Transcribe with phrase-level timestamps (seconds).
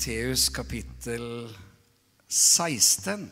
[0.00, 1.50] Matteus kapittel
[2.26, 3.26] 16.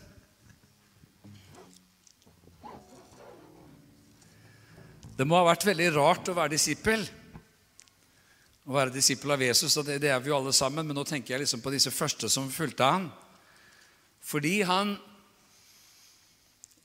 [5.16, 7.06] Det må ha vært veldig rart å være disippel.
[8.68, 11.32] Å være disippel av Jesus, og det er vi jo alle sammen, men nå tenker
[11.32, 13.06] jeg liksom på disse første som fulgte han.
[14.20, 14.90] Fordi han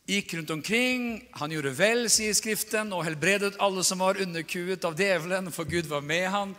[0.07, 1.09] gikk rundt omkring,
[1.41, 5.91] han gjorde vel, sier Skriften, og helbredet alle som var underkuet av djevelen, for Gud
[5.91, 6.55] var med han.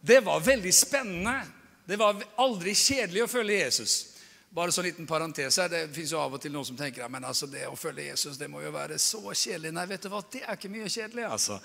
[0.00, 1.60] Det var veldig spennende.
[1.84, 3.96] Det var aldri kjedelig å følge Jesus.
[4.54, 5.68] Bare så en liten parentes her.
[5.68, 8.48] Det fins av og til noen som tenker men altså det å følge Jesus det
[8.48, 9.72] må jo være så kjedelig.
[9.74, 10.22] Nei, vet du hva?
[10.30, 11.24] Det er ikke mye kjedelig.
[11.26, 11.58] altså.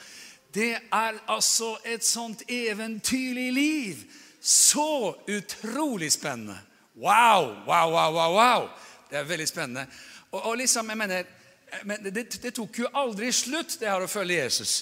[0.54, 4.04] Det er altså et sånt eventyrlig liv.
[4.42, 6.58] Så utrolig spennende.
[6.96, 8.34] Wow, wow, wow, wow.
[8.36, 8.70] wow.
[9.10, 9.86] Det er veldig spennende.
[10.32, 11.24] Og, og liksom, jeg mener,
[11.84, 14.74] men det, det, tok jo aldri slutt, det her å følge Jesus.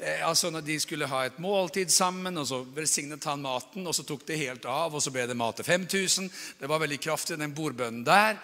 [0.00, 3.86] Eh, altså når De skulle ha et måltid sammen, og så velsignet han maten.
[3.86, 6.30] og Så tok det helt av, og så ble det mat til 5000.
[6.60, 8.38] Det var veldig kraftig, den bordbønnen der.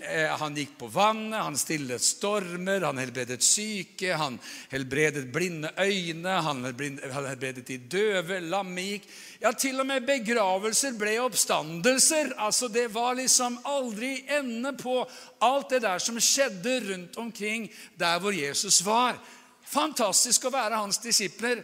[0.00, 4.40] Eh, han gikk på vannet, han stillet stormer, han helbredet syke, han
[4.72, 9.06] helbredet blinde øyne, han helbredet de døve, lamme gikk
[9.44, 12.32] Ja, til og med begravelser ble oppstandelser.
[12.40, 15.04] Altså, Det var liksom aldri ende på
[15.38, 19.20] alt det der som skjedde rundt omkring der hvor Jesus var.
[19.66, 21.62] Fantastisk å være hans disipler.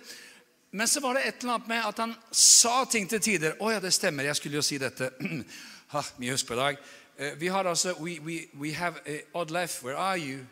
[0.71, 3.53] Men så var det et eller annet med at han sa ting til tider.
[3.61, 4.25] 'Å ja, det stemmer.
[4.25, 5.11] Jeg skulle jo si dette.'
[5.95, 6.77] ha, mye husk på i dag.
[7.19, 8.95] Uh, vi har altså we, we, we have
[9.35, 9.83] Odd life.
[9.85, 10.47] Where are you?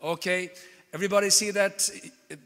[0.00, 0.48] Okay.
[0.92, 1.90] Everybody see that,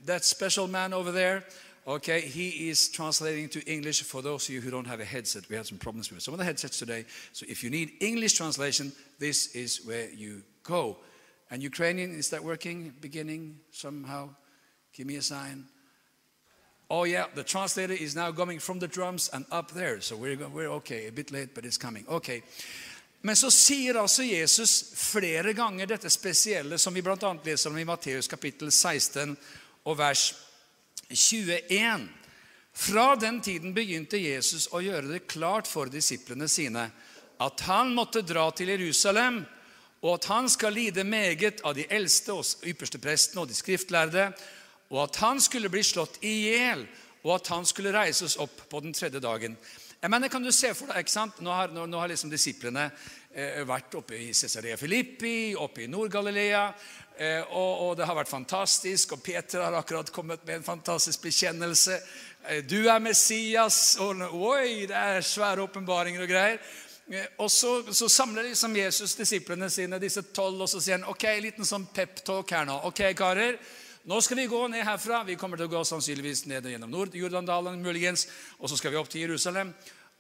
[0.07, 1.43] that special man over there?
[1.87, 5.49] Okay, he is translating to English for those of you who don't have a headset.
[5.49, 7.07] We had some problems with some of the headsets today.
[7.33, 10.99] So if you need English translation, this is where you go.
[11.51, 12.93] And Ukrainian, is that working?
[13.01, 14.31] Beginning somehow?
[14.93, 15.65] Give me a sign.
[16.91, 20.01] Oh, yeah, the translator is now coming from the drums and up there.
[20.01, 21.07] So we're, we're okay.
[21.07, 22.05] A bit late, but it's coming.
[22.09, 22.43] Okay.
[23.21, 27.33] Men så sier altså Jesus flere ganger dette spesielle som vi bl.a.
[27.45, 29.35] leser om i Matteus kapittel 16
[29.85, 30.35] og vers
[31.11, 32.09] 21.
[32.79, 36.87] Fra den tiden begynte Jesus å gjøre det klart for disiplene sine
[37.43, 39.43] at han måtte dra til Jerusalem
[40.03, 44.31] og at han skal lide meget av de eldste og ypperste prestene og de skriftlærde,
[44.89, 46.87] og at han skulle bli slått i hjel,
[47.27, 49.59] og at han skulle reises opp på den tredje dagen.
[49.99, 51.41] Jeg mener, kan du se for deg, ikke sant?
[51.43, 52.85] Nå har, nå, nå har liksom disiplene
[53.35, 56.61] eh, vært oppe i Cesarea Filippi, oppe i Nord-Galilea,
[57.19, 59.17] eh, og, og, det har vært fantastisk.
[59.17, 61.99] Og Peter har akkurat kommet med en fantastisk bekjennelse.
[62.47, 63.97] Eh, du er Messias.
[63.99, 66.63] Og oi, det er svære åpenbaringer og greier.
[67.09, 71.09] Eh, og så, så, samler liksom Jesus disiplene sine, disse tolv, og så sier han
[71.09, 72.81] ok, en liten sånn peptalk her nå.
[72.91, 73.57] Ok, karer,
[74.09, 75.23] nå skal vi gå ned herfra.
[75.25, 78.27] Vi kommer til å gå sannsynligvis ned gjennom Nord-Jordandalen, muligens,
[78.59, 79.73] og så skal vi opp til Jerusalem.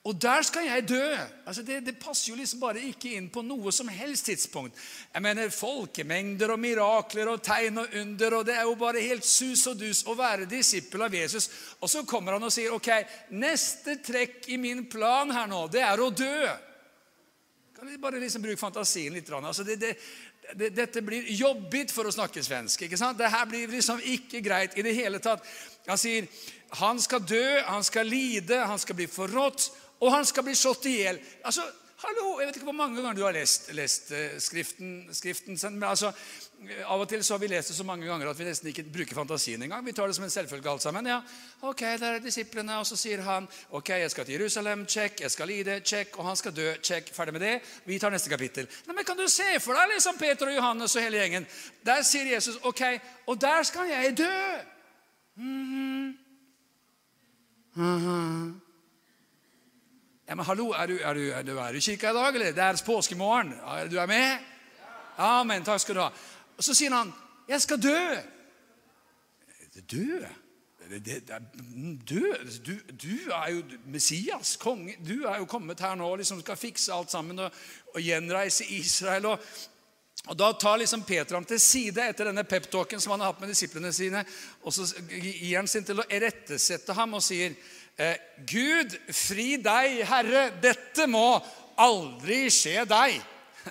[0.08, 1.04] Og der skal jeg dø!
[1.44, 4.78] Altså det, det, passer jo liksom bare ikke inn på noe som helst tidspunkt.
[5.12, 9.26] Jeg mener Folkemengder og mirakler og tegn og under, og det er jo bare helt
[9.26, 11.50] sus og dus å være disippel av Jesus.
[11.82, 12.88] Og så kommer han og sier ok,
[13.36, 16.48] neste trekk i min plan her nå, det er å dø.
[17.78, 19.28] Kan vi bare liksom bruke fantasien litt?
[19.30, 19.92] Altså det, det,
[20.58, 22.82] det, dette blir jobbigt for å snakke svensk.
[22.82, 23.20] ikke sant?
[23.20, 25.46] Dette blir liksom ikke greit i det hele tatt.
[25.86, 26.26] Han sier
[26.80, 29.68] han skal dø, han skal lide, han skal bli forrådt,
[30.02, 31.22] og han skal bli slått i hjel.
[31.46, 31.68] Altså,
[31.98, 35.88] Hallo, Jeg vet ikke hvor mange ganger du har lest, lest uh, skriften, skriften, men
[35.88, 36.12] altså,
[36.58, 38.82] Av og til så har vi lest det så mange ganger at vi nesten ikke
[38.90, 39.84] bruker fantasien engang.
[39.86, 41.06] Vi tar det som en selvfølge alt sammen.
[41.06, 41.20] ja,
[41.62, 45.30] ok, Der er disiplene, og så sier han ok, jeg skal til Jerusalem, check, jeg
[45.30, 47.60] skal lide, check, og han skal dø, check, ferdig med det.
[47.84, 48.66] Vi tar neste kapittel.
[48.86, 51.46] Nei, men Kan du se for deg liksom Peter og Johannes og hele gjengen?
[51.86, 52.82] Der sier Jesus ok,
[53.26, 54.58] og der skal jeg dø.
[55.36, 56.16] Mm -hmm.
[57.74, 58.60] Mm -hmm.
[60.28, 62.34] Ja, men hallo, er du, er du, er du, er du i kirka i dag,
[62.34, 62.52] eller?
[62.52, 63.54] Det er påskemorgen.
[63.90, 64.38] Du er med?
[65.16, 65.64] Amen.
[65.64, 66.10] Takk skal du ha.
[66.58, 67.12] Og Så sier han,
[67.48, 68.16] 'Jeg skal dø'.
[69.90, 70.26] Dø?
[72.08, 72.34] Du,
[72.66, 74.96] du, du, er jo Messias, konge.
[75.08, 77.52] Du er jo kommet her nå og liksom skal fikse alt sammen og,
[77.94, 79.26] og gjenreise Israel.
[79.26, 79.38] Og,
[80.26, 83.40] og Da tar liksom Peter ham til side etter denne peptalken som han har hatt
[83.40, 84.24] med disiplene sine.
[84.62, 87.54] og Så gir han sin til å irettesette ham og sier
[87.98, 88.14] Eh,
[88.46, 91.40] Gud, fri deg, Herre, dette må
[91.82, 93.16] aldri skje deg.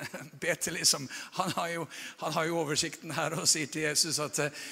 [0.41, 1.07] Peter liksom,
[1.39, 1.87] han har, jo,
[2.23, 4.65] han har, jo, oversikten her og sier til Jesus at eh,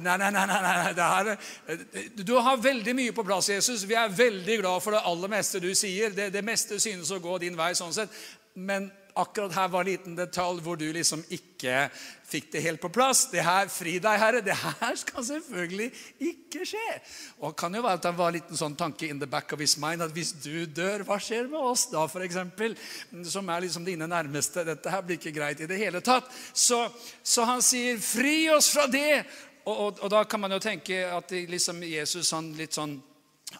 [0.00, 0.46] Nei, nei, nei.
[0.46, 1.32] nei, nei her,
[1.66, 3.86] eh, du har veldig mye på plass, Jesus.
[3.88, 6.14] Vi er veldig glad for det aller meste du sier.
[6.16, 7.72] Det, det meste synes å gå din vei.
[7.78, 8.14] sånn sett.
[8.54, 11.88] Men akkurat her var en liten detalj hvor du liksom ikke
[12.30, 13.24] fikk det helt på plass.
[13.32, 14.42] Det her, Fri deg, Herre.
[14.44, 15.88] Det her skal selvfølgelig
[16.30, 16.86] ikke skje.
[17.42, 19.62] Og kan jo være at det var en liten sånn tanke in the back of
[19.62, 22.38] his mind at hvis du dør, hva skjer med oss da, f.eks.?
[23.32, 24.64] Som er liksom dine nærmeste.
[24.66, 26.30] Dette her blir ikke greit i det hele tatt.
[26.52, 26.84] Så,
[27.22, 29.24] så han sier, 'Fri oss fra det'.
[29.64, 32.96] Og, og, og da kan man jo tenke at liksom Jesus han litt sånn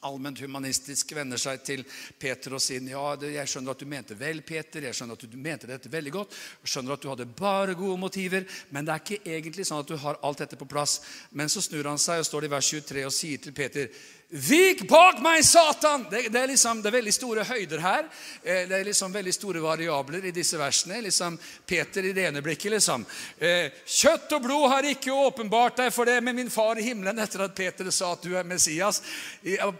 [0.07, 1.85] allment humanistisk vender seg til
[2.19, 5.37] Peter og sier ja, jeg skjønner at du mente vel, Peter, jeg skjønner at du
[5.41, 9.05] mente dette veldig godt, jeg skjønner at du hadde bare gode motiver, men det er
[9.05, 11.01] ikke egentlig sånn at du har alt dette på plass.
[11.37, 13.91] Men så snur han seg og står i vers 23 og sier til Peter
[14.31, 16.05] Vik bak meg, Satan!
[16.11, 18.05] Det, det, er liksom, det er veldig store høyder her.
[18.45, 21.01] Eh, det er liksom veldig store variabler i disse versene.
[21.03, 21.35] Liksom
[21.67, 23.03] Peter i det ene blikket, liksom.
[23.43, 27.19] Eh, Kjøtt og blod har ikke åpenbart deg for det, men min far i himmelen,
[27.19, 29.01] etter at Peter sa at du er Messias.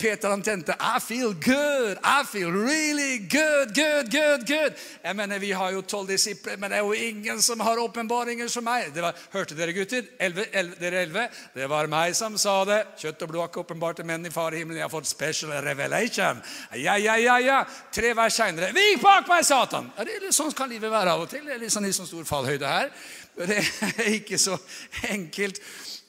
[0.03, 2.03] Peter han tente I feel good.
[2.03, 4.75] I feel really good, good, good, good.
[5.05, 8.51] Jeg mener, Vi har jo tolv disipler, men det er jo ingen som har åpenbaringer
[8.51, 8.91] som meg.
[8.99, 10.11] Var, hørte dere, gutter?
[10.19, 11.31] Elve, elve, dere elleve?
[11.55, 12.83] Det var meg som sa det.
[12.99, 15.11] Kjøtt og blod har ikke åpenbart det, men i far i himmelen, jeg har fått
[15.11, 16.41] special revelation.
[16.81, 17.59] Ja, ja, ja, ja.
[17.93, 19.93] Tre vers seinere Vik bak meg, Satan!
[19.97, 21.45] Ja, det er litt sånn kan livet være av og til.
[21.47, 22.91] Det er litt sånn, litt sånn stor fallhøyde her.
[23.41, 24.57] Det er ikke så
[25.13, 25.61] enkelt.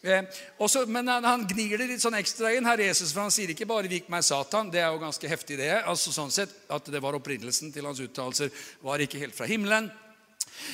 [0.02, 0.24] Eh,
[0.58, 3.52] også, men han, han, gnir det litt sånn ekstra inn, herr Jesus, for han sier
[3.54, 4.72] ikke bare 'vik meg, Satan'.
[4.74, 5.84] Det er jo ganske heftig, det.
[5.86, 8.50] altså sånn sett At det var opprinnelsen til hans uttalelser,
[8.82, 9.92] var ikke helt fra himmelen.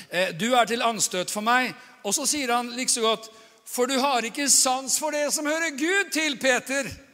[0.10, 3.30] Eh, 'Du er til anstøt for meg.' Og så sier han like så godt
[3.66, 7.07] 'For du har ikke sans for det som hører Gud til, Peter'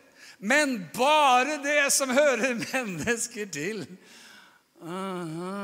[0.44, 3.86] men bare det som hører mennesker til.
[4.84, 5.63] Aha.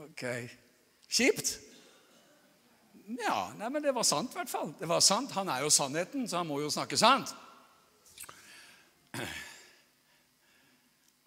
[0.00, 0.24] Ok.
[1.12, 1.58] Kjipt?
[3.06, 4.72] Ja, nei, men det var sant i hvert fall.
[4.80, 5.34] Det var sant.
[5.36, 7.30] Han er jo sannheten, så han må jo snakke sant.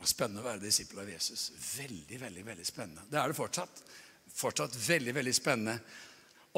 [0.10, 1.52] Spennende å være disippel av Jesus.
[1.78, 3.06] Veldig, veldig, veldig spennende.
[3.12, 3.84] Det er det fortsatt.
[4.40, 5.78] Fortsatt veldig, veldig spennende.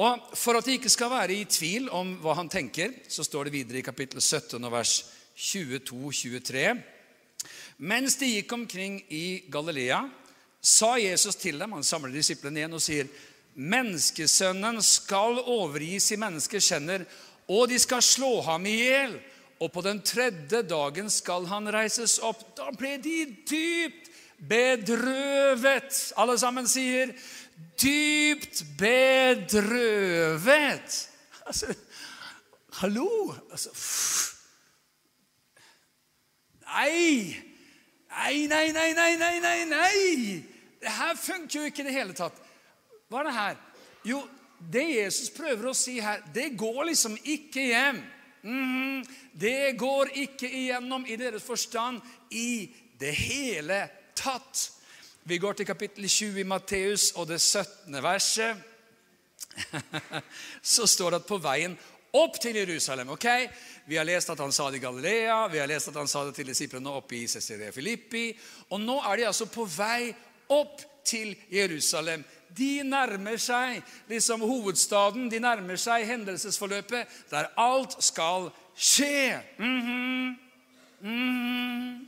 [0.00, 3.48] Og For at de ikke skal være i tvil om hva han tenker, så står
[3.48, 4.94] det videre i kapittel 17 og vers
[5.36, 6.64] 22-23.
[7.84, 10.04] Mens de gikk omkring i Galilea,
[10.62, 13.10] sa Jesus til dem Han samler disiplene igjen og sier,
[13.52, 17.04] Menneskesønnen skal overgis i menneskers hender,
[17.52, 19.18] og de skal slå ham i hjel.
[19.60, 22.40] Og på den tredje dagen skal han reises opp.
[22.56, 24.08] Da ble de dypt
[24.48, 25.98] bedrøvet.
[26.18, 27.12] Alle sammen sier
[27.82, 29.70] dypt bedrøvet.
[31.46, 31.74] Altså,
[32.80, 33.34] hallo!
[33.50, 33.70] Altså,
[36.66, 37.36] nei!
[38.12, 39.64] Nei, nei, nei, nei, nei, nei!
[39.64, 40.44] nei.
[40.82, 42.38] Det her funker jo ikke i det hele tatt.
[43.08, 43.56] Hva er det her?
[44.08, 44.22] Jo,
[44.72, 48.02] det Jesus prøver å si her, det går liksom ikke hjem.
[48.42, 49.02] Mm.
[49.32, 52.02] Det går ikke igjennom i deres forstand
[52.34, 53.84] i det hele
[54.18, 54.70] tatt.
[55.24, 57.94] Vi går til kapittel 20 i Matteus og det 17.
[58.02, 58.56] verset.
[60.74, 61.76] Så står det at på veien
[62.18, 63.26] opp til Jerusalem ok?
[63.86, 66.24] Vi har lest at han sa det i Galilea, vi har lest at han sa
[66.26, 68.32] det til disiplene oppe i Cesarea Filippi.
[68.74, 70.10] Og nå er de altså på vei
[70.50, 72.24] opp til Jerusalem.
[72.50, 73.78] De nærmer seg
[74.10, 79.38] liksom hovedstaden, de nærmer seg hendelsesforløpet der alt skal skje.
[79.58, 80.34] Mm -hmm.
[81.00, 82.06] Mm -hmm.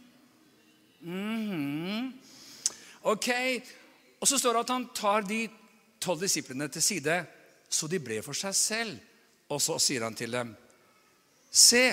[1.00, 2.33] Mm -hmm.
[3.04, 3.28] Ok,
[4.20, 5.42] Og så står det at han tar de
[6.00, 7.16] tolv disiplene til side,
[7.68, 8.94] så de ble for seg selv.
[9.52, 10.54] Og så sier han til dem,
[11.52, 11.92] Se,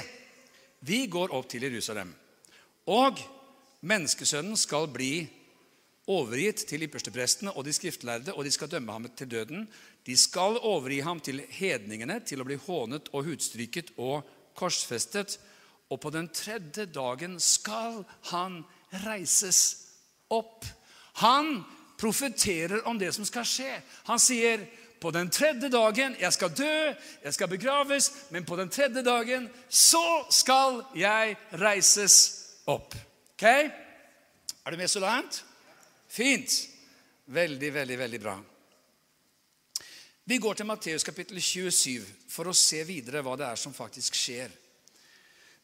[0.87, 2.13] vi går opp til Jerusalem,
[2.87, 3.19] og
[3.85, 5.27] menneskesønnen skal bli
[6.09, 9.67] overgitt til yppersteprestene og de skriftlærde, og de skal dømme ham til døden.
[10.07, 14.23] De skal overgi ham til hedningene, til å bli hånet og hudstryket og
[14.57, 15.37] korsfestet.
[15.91, 18.01] Og på den tredje dagen skal
[18.31, 18.61] han
[19.03, 19.61] reises
[20.31, 20.65] opp.
[21.19, 21.63] Han
[21.99, 23.73] profeterer om det som skal skje.
[24.09, 24.63] Han sier
[25.01, 26.75] på den tredje dagen jeg skal dø,
[27.23, 32.17] jeg skal begraves, men på den tredje dagen så skal jeg reises
[32.69, 32.93] opp.
[33.33, 33.47] Ok?
[34.61, 35.43] Er du med så langt?
[36.11, 36.53] Fint.
[37.25, 38.35] Veldig, veldig, veldig bra.
[40.23, 44.15] Vi går til Matteus kapittel 27 for å se videre hva det er som faktisk
[44.15, 44.53] skjer.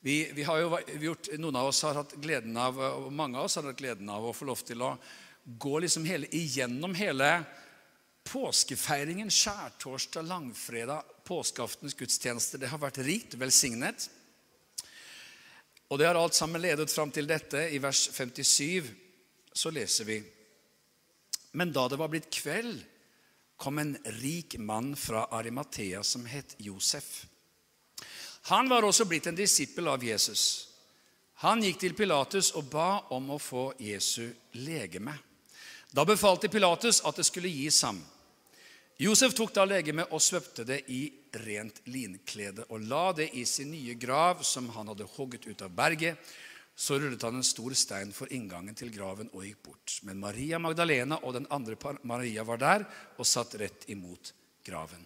[0.02, 3.46] Vi, vi har jo gjort, Noen av oss har hatt gleden av, og mange av
[3.46, 4.92] oss har hatt gleden av å få lov til å
[5.48, 7.44] gå liksom hele, igjennom hele
[8.28, 12.60] påskefeiringen, skjærtorsdag, langfredag, påskeaftens gudstjenester.
[12.60, 14.10] Det har vært rikt velsignet.
[15.88, 17.70] Og det har alt sammen ledet fram til dette.
[17.72, 18.92] I vers 57
[19.56, 20.20] så leser vi
[21.52, 22.84] Men da det var blitt kveld,
[23.58, 27.26] kom en rik mann fra Arimathea som het Josef.
[28.52, 30.68] Han var også blitt en disippel av Jesus.
[31.42, 34.30] Han gikk til Pilatus og ba om å få Jesu
[34.62, 35.16] legeme.
[35.92, 38.00] Da befalte Pilatus at det skulle gis ham.
[38.98, 41.04] Josef tok da legemet og svøpte det i
[41.46, 45.70] rent linklede og la det i sin nye grav, som han hadde hogget ut av
[45.70, 46.18] berget.
[46.78, 50.00] Så rullet han en stor stein for inngangen til graven og gikk bort.
[50.06, 52.86] Men Maria Magdalena og den andre Maria var der
[53.18, 54.34] og satt rett imot
[54.66, 55.06] graven.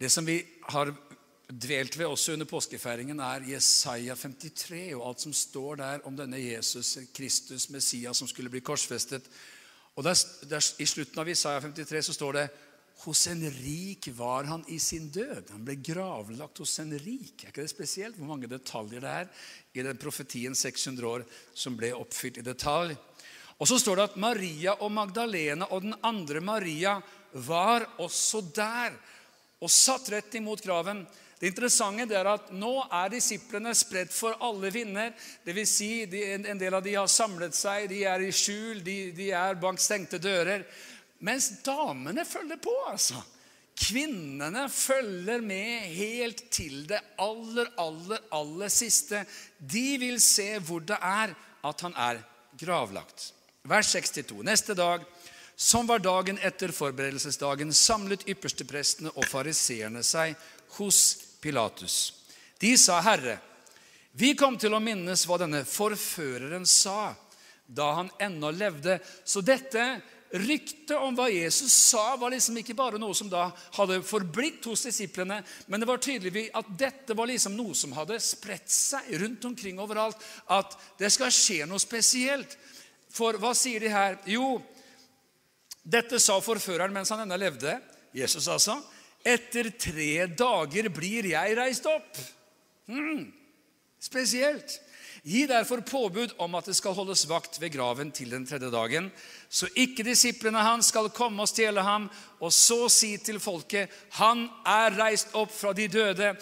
[0.00, 0.38] Det som vi
[0.72, 0.92] har
[1.60, 6.40] dvelt ved også under påskefeiringen, er Jesaja 53 og alt som står der om denne
[6.40, 9.26] Jesus, Kristus, Messias, som skulle bli korsfestet.
[9.96, 10.16] Og der,
[10.48, 12.46] der, I slutten av Jesaja 53 så står det
[13.02, 15.50] hos en rik var han i sin død.
[15.50, 17.42] Han ble gravlagt hos en rik.
[17.42, 19.32] Er ikke det spesielt hvor mange detaljer det er
[19.74, 22.94] i den profetien 600 år som ble oppfylt i detalj?
[23.58, 26.96] Og så står det at Maria og Magdalena og den andre Maria
[27.46, 28.94] var også der
[29.62, 31.04] og satt rett imot graven.
[31.42, 35.08] Det interessante er at nå er disiplene spredt for alle vinder.
[35.42, 35.70] Dvs.
[35.74, 39.58] Si, en del av de har samlet seg, de er i skjul, de, de er
[39.58, 40.62] bak stengte dører.
[41.26, 43.18] Mens damene følger på, altså.
[43.74, 49.24] Kvinnene følger med helt til det aller, aller, aller siste.
[49.58, 51.34] De vil se hvor det er
[51.66, 52.22] at han er
[52.62, 53.32] gravlagt.
[53.66, 54.44] Vers 62.
[54.46, 55.02] Neste dag,
[55.58, 60.38] som var dagen etter forberedelsesdagen, samlet yppersteprestene og fariseerne seg
[60.78, 61.02] hos
[61.42, 62.12] Pilatus.
[62.62, 63.38] De sa, 'Herre,
[64.12, 67.14] vi kom til å minnes hva denne forføreren sa
[67.66, 73.00] da han ennå levde.' Så dette ryktet om hva Jesus sa, var liksom ikke bare
[73.00, 77.56] noe som da hadde forblitt hos disiplene, men det var tydelig at dette var liksom
[77.56, 80.16] noe som hadde spredt seg rundt omkring overalt.
[80.48, 82.56] At det skal skje noe spesielt.
[83.12, 84.16] For hva sier de her?
[84.24, 84.56] Jo,
[85.82, 87.76] dette sa forføreren mens han ennå levde.
[88.16, 88.78] Jesus, altså.
[89.24, 92.18] Etter tre dager blir jeg reist opp.
[92.90, 93.28] Hmm.
[94.02, 94.80] Spesielt.
[95.22, 99.06] Gi derfor påbud om at det skal holdes vakt ved graven til den tredje dagen,
[99.46, 102.08] så ikke disiplene hans skal komme og stjele ham,
[102.42, 106.32] og så si til folket, han er reist opp fra de døde.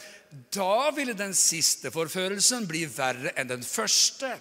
[0.49, 4.33] Da ville den siste forførelsen bli verre enn den første.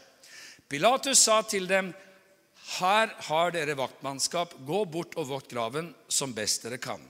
[0.71, 1.91] Pilatus sa til dem,
[2.79, 7.01] her har dere vaktmannskap, gå bort og vokt graven som best dere kan.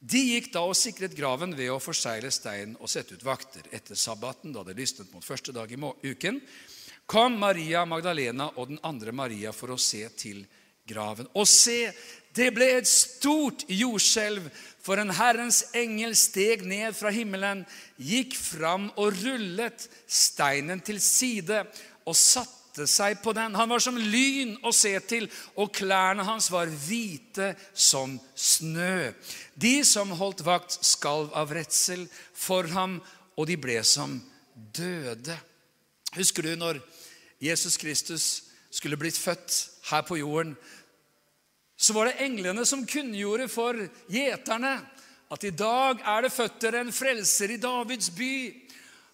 [0.00, 3.66] De gikk da og sikret graven ved å forsegle steinen og sette ut vakter.
[3.68, 6.40] Etter sabbaten, da det lysnet mot første dag i uken,
[7.04, 10.46] kom Maria Magdalena og den andre Maria for å se til
[10.88, 11.28] graven.
[11.36, 11.92] Og se,
[12.32, 14.46] det ble et stort jordskjelv,
[14.80, 17.66] for en Herrens engel steg ned fra himmelen,
[18.00, 21.66] gikk fram og rullet steinen til side
[22.08, 23.54] og satte satte seg på den.
[23.54, 29.12] Han var som lyn å se til, og klærne hans var hvite som snø.
[29.54, 33.00] De som holdt vakt, skalv av redsel for ham,
[33.36, 34.20] og de ble som
[34.54, 35.36] døde.
[36.14, 36.80] Husker du når
[37.40, 40.54] Jesus Kristus skulle blitt født her på jorden?
[41.76, 43.74] Så var det englene som kunngjorde for
[44.10, 44.78] gjeterne
[45.30, 48.34] at i dag er det født dere en frelser i Davids by.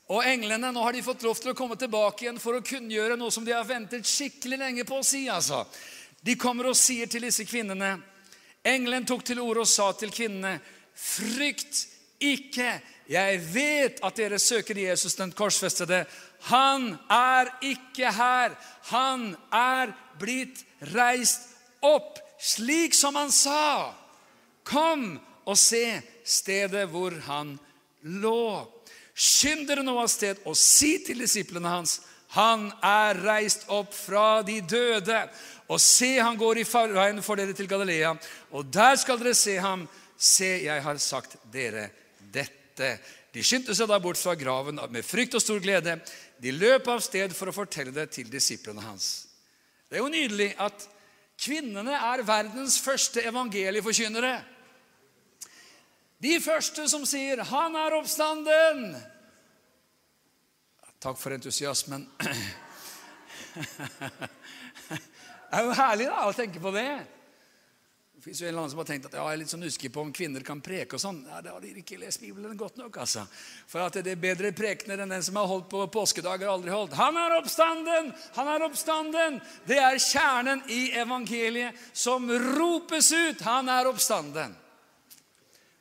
[0.07, 3.17] Og englene nå har de fått lov til å komme tilbake igjen for å kunngjøre
[3.19, 5.25] noe som de har ventet skikkelig lenge på å si.
[5.29, 5.65] altså.
[6.23, 7.97] De kommer og sier til disse kvinnene
[8.67, 10.59] Engelen tok til orde og sa til kvinnene,
[10.97, 11.87] 'Frykt
[12.19, 12.81] ikke.
[13.09, 16.07] Jeg vet at dere søker Jesus den korsfestede.
[16.51, 18.57] Han er ikke her.
[18.91, 21.47] Han er blitt reist
[21.85, 23.95] opp, slik som han sa.
[24.65, 27.59] Kom og se stedet hvor han
[28.03, 28.67] lå.
[29.17, 32.01] Skynd dere nå av sted og si til disiplene hans
[32.35, 35.21] han er reist opp fra de døde.
[35.73, 38.13] Og se, han går i farveien for dere til Galilea,
[38.55, 39.87] og der skal dere se ham.
[40.17, 41.91] Se, jeg har sagt dere
[42.33, 42.95] dette.
[43.35, 45.99] De skyndte seg da bort fra graven med frykt og stor glede.
[46.41, 49.27] De løp av sted for å fortelle det til disiplene hans.
[49.89, 50.87] Det er jo nydelig at
[51.37, 54.39] kvinnene er verdens første evangelieforkynnere.
[56.23, 58.97] De første som sier 'Han er oppstanden'.
[61.01, 62.09] Takk for entusiasmen.
[65.47, 67.07] Det er jo herlig da, å tenke på det.
[68.17, 69.93] Det fins en eller annen som har tenkt at ja, jeg er litt sånn usikker
[69.95, 70.97] på om kvinner kan preke.
[70.97, 71.21] og sånn.
[71.31, 72.97] Ja, Da har de ikke lest Bibelen godt nok.
[72.97, 73.27] altså.
[73.69, 76.99] For at det er bedre prekener enn den som har holdt på påskedager, aldri holdt.
[76.99, 78.13] Han er oppstanden!
[78.35, 79.41] Han er oppstanden!
[79.67, 83.41] Det er kjernen i evangeliet som ropes ut.
[83.47, 84.57] Han er oppstanden.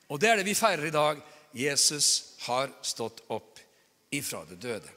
[0.07, 1.21] Og det er det vi feirer i dag.
[1.55, 3.59] Jesus har stått opp
[4.13, 4.91] ifra det døde.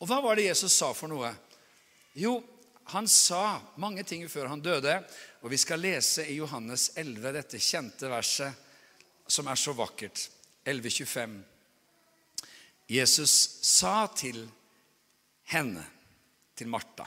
[0.00, 1.32] Og hva var det Jesus sa for noe?
[2.16, 2.38] Jo,
[2.92, 4.96] han sa mange ting før han døde.
[5.42, 8.66] Og vi skal lese i Johannes 11 dette kjente verset
[9.30, 10.28] som er så vakkert.
[10.64, 11.38] 11.25.
[12.90, 13.32] Jesus
[13.64, 14.42] sa til
[15.52, 15.84] henne,
[16.56, 17.06] til Martha,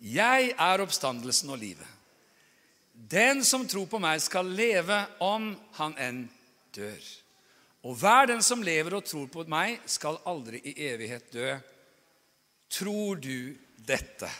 [0.00, 1.95] Jeg er oppstandelsen og livet.
[2.96, 6.22] Den som tror på meg, skal leve om han enn
[6.74, 7.12] dør.
[7.86, 11.52] Og hver den som lever og tror på meg, skal aldri i evighet dø.
[12.72, 13.54] Tror du
[13.86, 14.30] dette?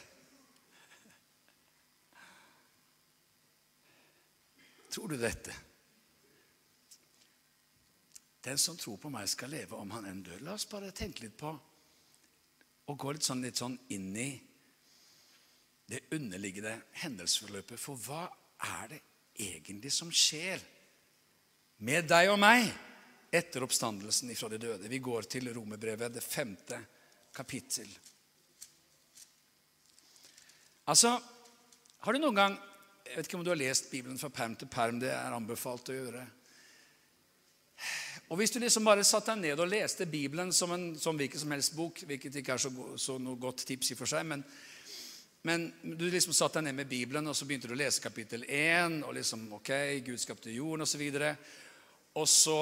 [4.91, 5.55] Tror du dette?
[8.47, 10.41] Den som tror på meg, skal leve om han enn dør.
[10.47, 11.53] La oss bare tenke litt på
[12.87, 14.31] og gå litt sånn, litt sånn inn i
[15.91, 17.79] det underliggende hendelsesforløpet.
[17.83, 18.25] For hva
[18.65, 19.01] er det
[19.37, 20.63] egentlig som skjer
[21.85, 22.69] med deg og meg
[23.37, 24.89] etter oppstandelsen ifra de døde?
[24.89, 26.79] Vi går til Romerbrevet, det femte
[27.37, 27.89] kapittel.
[30.87, 31.17] Altså,
[32.07, 32.57] har du noen gang
[33.07, 34.97] Jeg vet ikke om du har lest Bibelen fra perm til perm.
[34.99, 36.25] Det er anbefalt å gjøre.
[38.27, 41.39] Og Hvis du liksom bare satte deg ned og leste Bibelen som en som hvilken
[41.39, 44.43] som helst bok, hvilket ikke er så, så noe godt tips i for seg, men
[45.47, 48.43] men du liksom satte deg ned med Bibelen, og så begynte du å lese kapittel
[48.49, 48.99] 1.
[49.07, 49.71] Og liksom, ok,
[50.03, 51.05] Gud skapte jorden, osv.
[52.17, 52.59] Og, så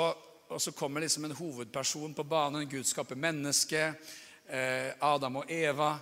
[0.52, 2.68] og så kommer liksom en hovedperson på banen.
[2.68, 4.10] Gud skaper mennesket.
[4.44, 5.94] Eh, Adam og Eva.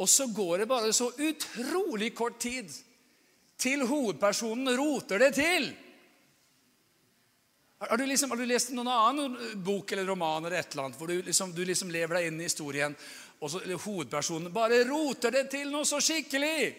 [0.00, 2.72] Og så går det bare så utrolig kort tid
[3.58, 5.68] til hovedpersonen roter det til.
[7.78, 10.98] Har du, liksom, har du lest noen annen bok eller roman eller et eller annet,
[10.98, 12.96] hvor du liksom, du liksom lever deg inn i historien,
[13.38, 16.72] og så hovedpersonen bare roter det til noe så skikkelig.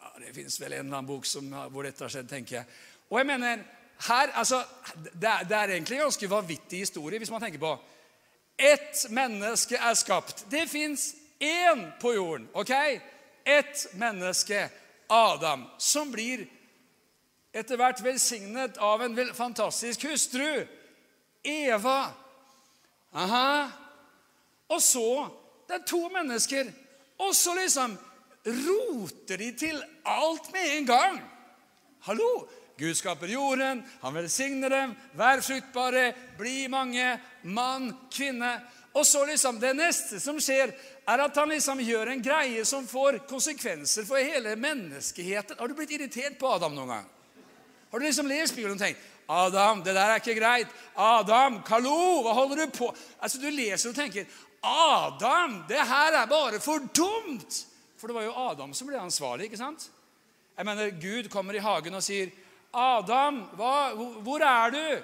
[0.00, 2.78] Ja, det fins vel en eller annen bok som, hvor dette har skjedd, tenker jeg.
[3.10, 3.66] Og jeg mener,
[4.08, 4.62] her, altså,
[5.04, 7.76] det, er, det er egentlig en ganske vanvittig historie hvis man tenker på
[8.56, 10.46] Ett menneske er skapt.
[10.48, 11.10] Det fins
[11.44, 12.48] én på jorden.
[12.56, 12.72] ok?
[13.44, 14.70] Ett menneske,
[15.12, 16.46] Adam, som blir
[17.56, 20.66] etter hvert velsignet av en fantastisk hustru.
[21.46, 21.98] Eva.
[23.16, 23.50] Aha.
[24.68, 25.08] Og så
[25.66, 26.68] det er to mennesker.
[27.22, 27.96] Og så liksom
[28.46, 31.18] roter de til alt med en gang.
[32.06, 32.30] Hallo!
[32.76, 34.90] Gud skaper jorden, han velsigner dem.
[35.16, 37.14] Vær fruktbare, bli mange,
[37.48, 38.52] mann, kvinne.
[38.92, 40.74] Og så liksom Det neste som skjer,
[41.08, 45.56] er at han liksom gjør en greie som får konsekvenser for hele menneskeheten.
[45.58, 47.06] Har du blitt irritert på Adam noen gang?
[47.96, 50.72] Har du liksom lest Bibelen og tenkt Adam, det der er ikke greit.
[51.00, 52.90] Adam, hallo, hva holder du på
[53.24, 54.26] Altså, Du leser og tenker
[54.60, 57.56] Adam, det her er bare for dumt!
[57.96, 59.48] For det var jo Adam som ble ansvarlig.
[59.48, 59.88] ikke sant?
[60.58, 62.28] Jeg mener, Gud kommer i hagen og sier,
[62.74, 65.02] 'Adam, hva, hvor er du?'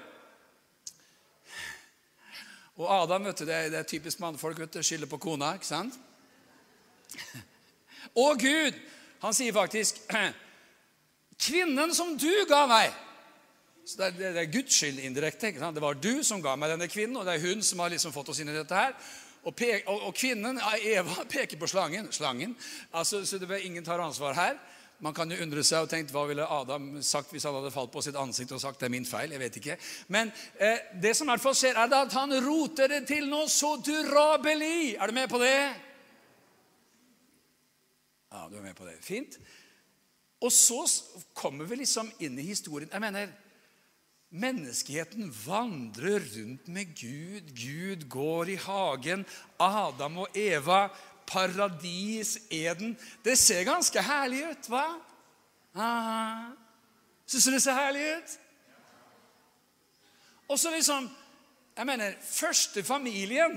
[2.77, 4.59] Og Adam vet du, det er, det er typisk mannfolk.
[4.59, 5.55] vet du, Skylder på kona.
[5.55, 5.95] ikke sant?
[8.27, 8.81] Og Gud,
[9.23, 9.97] han sier faktisk
[11.43, 12.93] 'Kvinnen som du ga meg'
[13.85, 15.49] Så det er, det er Guds skyld indirekte.
[15.51, 15.75] ikke sant?
[15.75, 18.13] Det var du som ga meg denne kvinnen, og det er hun som har liksom
[18.15, 18.95] fått oss inn i dette her.
[19.43, 22.07] Og, pek, og, og, kvinnen, Eva, peker på slangen.
[22.15, 22.55] slangen.
[22.93, 24.61] Altså, så det, Ingen tar ansvar her.
[25.03, 27.91] Man kan jo undre seg og tenke, Hva ville Adam sagt hvis han hadde falt
[27.91, 29.33] på sitt ansikt og sagt det er min feil?
[29.35, 29.77] Jeg vet ikke.
[30.15, 30.31] Men
[30.63, 33.73] eh, det som i hvert fall skjer, er at han roter det til noe så
[33.83, 34.95] durabelig.
[34.95, 35.59] Er du med på det?
[38.31, 38.95] Ja, du er med på det.
[39.03, 39.41] Fint.
[40.43, 40.83] Og så
[41.35, 42.91] kommer vi liksom inn i historien.
[42.91, 43.33] Jeg mener,
[44.33, 47.51] Menneskeheten vandrer rundt med Gud.
[47.53, 49.27] Gud går i hagen.
[49.61, 50.87] Adam og Eva.
[51.29, 52.97] Paradis, Eden.
[53.25, 54.87] Det ser ganske herlig ut, hva?
[57.29, 58.39] Syns du det ser herlig ut?
[60.53, 61.11] Og så liksom
[61.73, 63.55] Jeg mener, første familien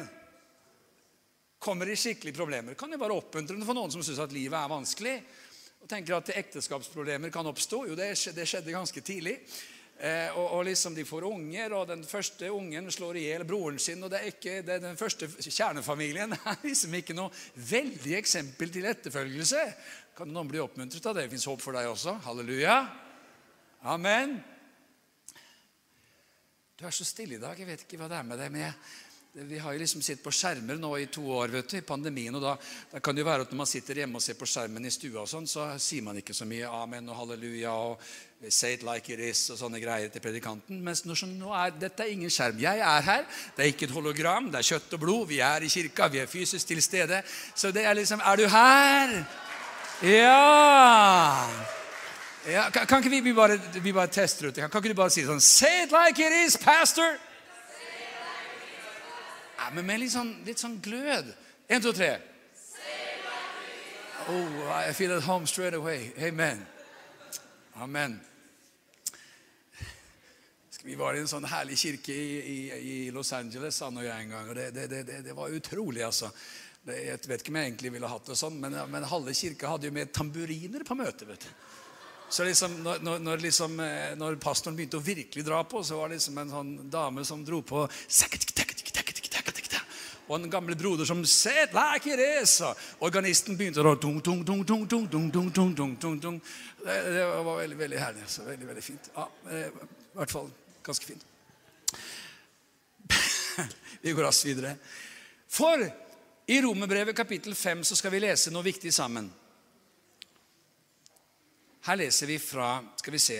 [1.59, 2.77] kommer i skikkelige problemer.
[2.79, 5.15] Kan jo være oppmuntrende for noen som syns at livet er vanskelig.
[5.85, 7.83] Og tenker at ekteskapsproblemer kan oppstå.
[7.91, 9.35] Jo, det skjedde ganske tidlig.
[10.01, 13.77] Eh, og, og, liksom De får unger, og den første ungen slår i hjel broren
[13.79, 14.01] sin.
[14.01, 18.73] og det er ikke, det er Den første kjernefamilien er liksom ikke noe veldig eksempel
[18.73, 19.61] til etterfølgelse.
[20.17, 21.27] Kan noen bli oppmuntret av det?
[21.27, 22.17] Det fins håp for deg også.
[22.25, 22.79] Halleluja.
[23.85, 24.39] Amen.
[26.81, 27.53] Du er så stille i dag.
[27.61, 28.49] Jeg vet ikke hva det er med deg.
[28.57, 28.73] men jeg
[29.35, 32.35] vi har jo liksom sittet på skjermer nå i to år vet du, i pandemien.
[32.37, 32.53] og da,
[32.91, 34.91] da, kan det jo være at Når man sitter hjemme og ser på skjermen i
[34.93, 38.05] stua, og sånn, så sier man ikke så mye amen og halleluja og
[38.47, 40.79] say it like it is og sånne greier til predikanten.
[40.85, 42.61] Mens nå, nå er, dette er ingen skjerm.
[42.63, 43.27] Jeg er her.
[43.57, 44.49] Det er ikke et hologram.
[44.53, 45.27] Det er kjøtt og blod.
[45.27, 46.07] Vi er i kirka.
[46.13, 47.21] Vi er fysisk til stede.
[47.55, 49.15] Så det er liksom Er du her?
[50.05, 51.49] Ja!
[52.47, 54.61] ja kan, kan, ikke vi, vi, bare, vi bare tester ut det?
[54.61, 57.17] Kan, kan ikke du bare si sånn Say it like it is, pastor!
[59.65, 61.31] Ja, men med litt sånn, litt sånn glød.
[61.65, 62.19] Én, to, tre.
[64.29, 66.11] Oh, I feel at home straight away.
[66.21, 66.61] Amen.
[67.81, 68.19] Amen.
[70.83, 74.27] Vi var i en sånn herlig kirke i, i, i Los Angeles han og jeg
[74.27, 74.51] en gang.
[74.53, 76.29] og det, det, det, det, var utrolig, altså.
[76.85, 79.89] Jeg vet ikke om jeg egentlig ville hatt det sånn, men, men halve kirka hadde
[79.89, 81.25] jo med tamburiner på møtet.
[81.31, 81.49] vet du.
[82.29, 86.13] Så liksom, når, når, liksom, eh, når, pastoren begynte å virkelig dra på, så var
[86.13, 87.87] det liksom en sånn dame som dro på
[90.27, 92.61] og en gammel broder som set like it is.
[92.99, 96.41] organisten begynte å tung, tung, tung, tung, tung, tung, tung, tung, tung, tung, tung.
[96.81, 98.25] Det, det var veldig veldig herlig.
[98.27, 99.11] Så veldig, veldig fint.
[99.15, 100.49] Ja, I hvert fall
[100.85, 101.25] ganske fint.
[104.01, 104.75] vi går raskt videre.
[105.49, 105.85] For
[106.47, 109.29] i Romerbrevet kapittel 5 så skal vi lese noe viktig sammen.
[111.85, 113.39] Her leser vi fra skal vi se,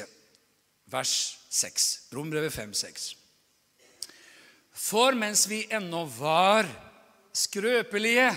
[0.94, 1.14] vers
[1.50, 1.92] 6.
[2.14, 3.25] Romerbrevet 5, 6.
[4.76, 6.68] For mens vi ennå var
[7.36, 8.28] skrøpelige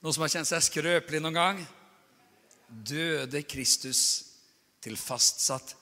[0.00, 1.58] Noen som har kjent seg skrøpelig noen gang?
[2.70, 4.00] Døde Kristus
[4.80, 5.74] til fastsatt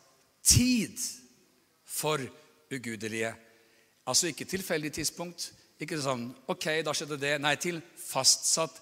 [0.43, 0.99] tid
[1.87, 2.19] for
[2.73, 3.31] ugudelige.
[4.11, 5.53] Altså ikke tilfeldig tidspunkt.
[5.79, 7.37] Ikke sånn Ok, da skjedde det.
[7.39, 8.81] Nei, til fastsatt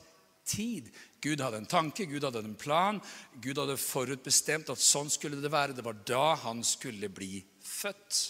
[0.48, 0.88] tid.
[1.20, 3.02] Gud hadde en tanke, Gud hadde en plan.
[3.42, 5.76] Gud hadde forutbestemt at sånn skulle det være.
[5.76, 8.22] Det var da han skulle bli født.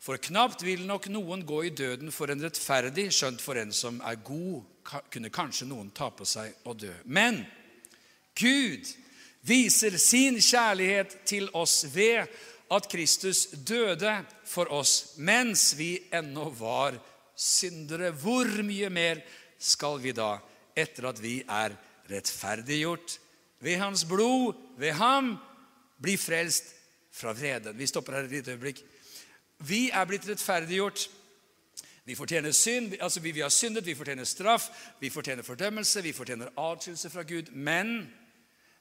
[0.00, 3.98] For knapt vil nok noen gå i døden for en rettferdig, skjønt for en som
[4.00, 4.62] er god,
[5.12, 6.92] kunne kanskje noen ta på seg å dø.
[7.04, 7.42] Men
[8.40, 8.88] Gud
[9.44, 12.32] viser sin kjærlighet til oss ved
[12.72, 14.14] at Kristus døde
[14.48, 16.96] for oss mens vi ennå var
[17.36, 18.14] syndere.
[18.16, 19.20] Hvor mye mer
[19.60, 20.38] skal vi da,
[20.72, 21.76] etter at vi er
[22.08, 23.18] rettferdiggjort
[23.60, 25.34] ved Hans blod, ved Ham,
[26.00, 26.72] bli frelst
[27.12, 27.76] fra vreden?
[27.76, 28.80] Vi stopper her et lite øyeblikk.
[29.60, 31.08] Vi er blitt rettferdiggjort.
[32.04, 34.70] Vi fortjener synd, altså vi, vi har syndet, vi fortjener straff,
[35.00, 37.52] vi fortjener fordømmelse, vi fortjener adskillelse fra Gud.
[37.52, 38.08] Men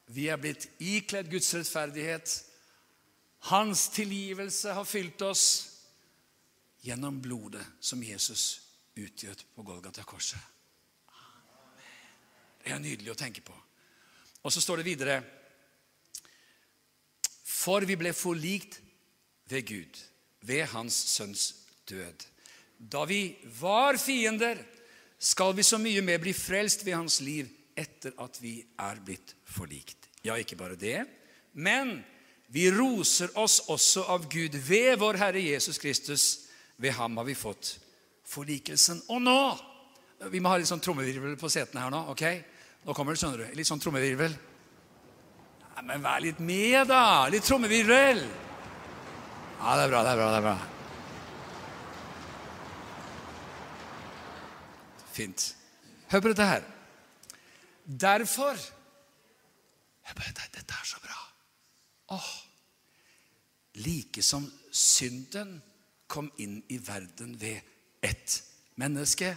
[0.07, 2.31] vi er blitt ikledd Guds rettferdighet.
[3.51, 5.43] Hans tilgivelse har fylt oss
[6.81, 8.61] gjennom blodet som Jesus
[8.95, 10.39] utgjøt på Golgata-korset.
[12.63, 13.55] Det er nydelig å tenke på.
[14.43, 15.19] Og så står det videre
[17.43, 18.79] For vi ble forlikt
[19.51, 19.99] ved Gud
[20.41, 21.54] ved hans sønns
[21.89, 22.25] død.
[22.80, 24.60] Da vi var fiender,
[25.19, 27.49] skal vi så mye mer bli frelst ved hans liv
[27.80, 30.08] etter at vi er blitt forlikt.
[30.23, 31.04] Ja, ikke bare det,
[31.54, 31.99] men
[32.52, 36.23] vi roser oss også av Gud ved vår Herre Jesus Kristus.
[36.80, 37.75] Ved ham har vi fått
[38.25, 39.04] forlikelsen.
[39.10, 39.41] Og nå
[40.32, 41.99] Vi må ha litt sånn trommevirvel på setene her nå.
[42.12, 42.23] ok?
[42.84, 43.54] Nå kommer det, skjønner du.
[43.56, 44.34] Litt sånn trommevirvel.
[45.78, 47.30] Nei, men vær litt med, da!
[47.32, 48.19] Litt trommevirvel.
[49.59, 50.27] Ja, det er bra, det er bra.
[50.31, 50.57] det er bra.
[55.11, 55.55] Fint.
[56.07, 56.67] Hør på dette her.
[57.83, 58.55] Derfor
[60.07, 61.17] Hør på dette, dette er så bra.
[62.15, 62.29] Åh.
[63.83, 65.59] Like som synden
[66.07, 67.59] kom inn i verden ved
[68.01, 68.39] ett
[68.79, 69.35] menneske,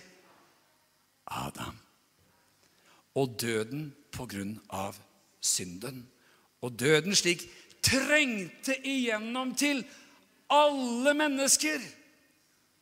[1.27, 1.77] Adam,
[3.19, 4.97] og døden på grunn av
[5.41, 6.07] synden.
[6.63, 7.45] Og døden slik
[7.83, 9.83] trengte igjennom til
[10.53, 11.81] alle mennesker.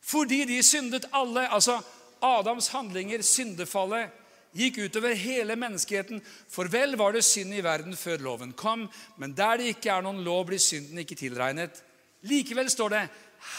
[0.02, 1.46] Fordi de syndet alle.
[1.48, 1.78] Altså
[2.22, 4.10] Adams handlinger, syndefallet,
[4.56, 6.20] gikk utover hele menneskeheten.
[6.50, 10.04] For vel var det synd i verden før loven kom, men der det ikke er
[10.04, 11.82] noen lov, blir synden ikke tilregnet.
[12.26, 13.04] Likevel står det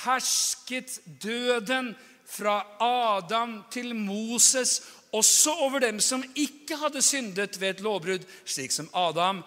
[0.04, 1.94] hersket døden
[2.32, 4.80] fra Adam til Moses,
[5.12, 9.42] også over dem som ikke hadde syndet ved et lovbrudd, slik som Adam.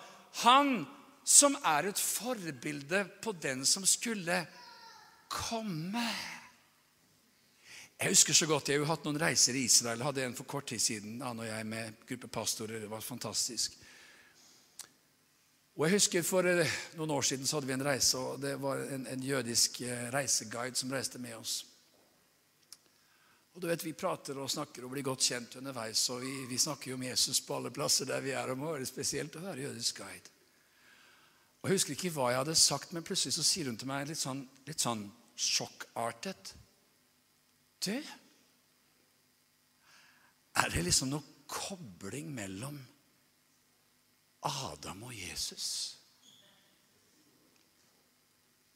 [0.44, 0.83] Han
[1.24, 4.42] som er et forbilde på den som skulle
[5.32, 6.04] komme.
[7.98, 10.02] Jeg husker så godt, jeg har jo hatt noen reiser i Israel.
[10.04, 12.82] Hadde en for kort tid siden han og jeg med gruppe pastorer.
[12.82, 13.78] Det var fantastisk.
[15.74, 18.54] Og jeg husker For eh, noen år siden så hadde vi en reise, og det
[18.62, 21.64] var en, en jødisk eh, reiseguide som reiste med oss.
[23.54, 26.02] Og du vet, Vi prater og snakker og blir godt kjent underveis.
[26.10, 28.50] og Vi, vi snakker jo om Jesus på alle plasser der vi er.
[28.50, 30.33] og må være spesielt å være jødisk guide.
[31.64, 34.05] Og Jeg husker ikke hva jeg hadde sagt, men plutselig så sier hun til meg
[34.05, 36.50] litt sånn, litt sånn sjokkartet
[37.87, 37.94] Du,
[40.61, 42.77] er det liksom noe kobling mellom
[44.44, 45.96] Adam og Jesus?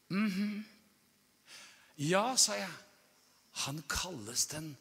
[0.09, 0.63] Mm -hmm.
[1.97, 2.73] Ja, sa jeg.
[3.51, 4.77] Han kalles den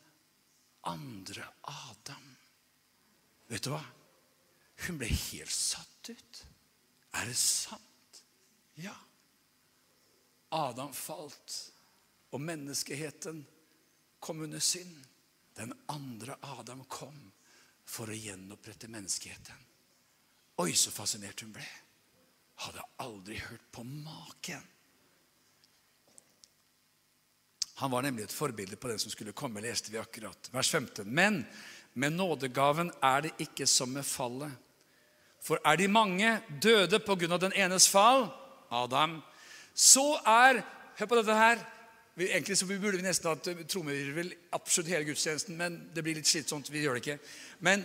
[0.83, 2.37] andre Adam.
[3.49, 3.85] Vet du hva?
[4.87, 6.47] Hun ble helt satt ut.
[7.13, 7.88] Er det sant?
[8.79, 8.95] Ja.
[10.55, 11.57] Adam falt,
[12.31, 13.43] og menneskeheten
[14.21, 14.97] kom under synd.
[15.59, 17.17] Den andre Adam kom
[17.89, 19.67] for å gjenopprette menneskeheten.
[20.63, 21.67] Oi, så fascinert hun ble.
[22.63, 24.63] Hadde aldri hørt på maken.
[27.79, 30.51] Han var nemlig et forbilde på den som skulle komme, leste vi akkurat.
[30.53, 31.07] Vers 15.
[31.07, 31.45] Men
[31.99, 34.53] Med nådegaven er det ikke som med fallet.
[35.43, 36.29] For er de mange
[36.63, 38.29] døde på grunn av den enes fall,
[38.71, 39.21] Adam,
[39.75, 40.63] så er
[40.99, 41.61] Hør på dette her.
[42.19, 46.73] Egentlig så burde vi nesten hatt trommevirvel absolutt hele gudstjenesten, men det blir litt slitsomt.
[46.75, 47.19] Vi gjør det ikke.
[47.63, 47.85] Men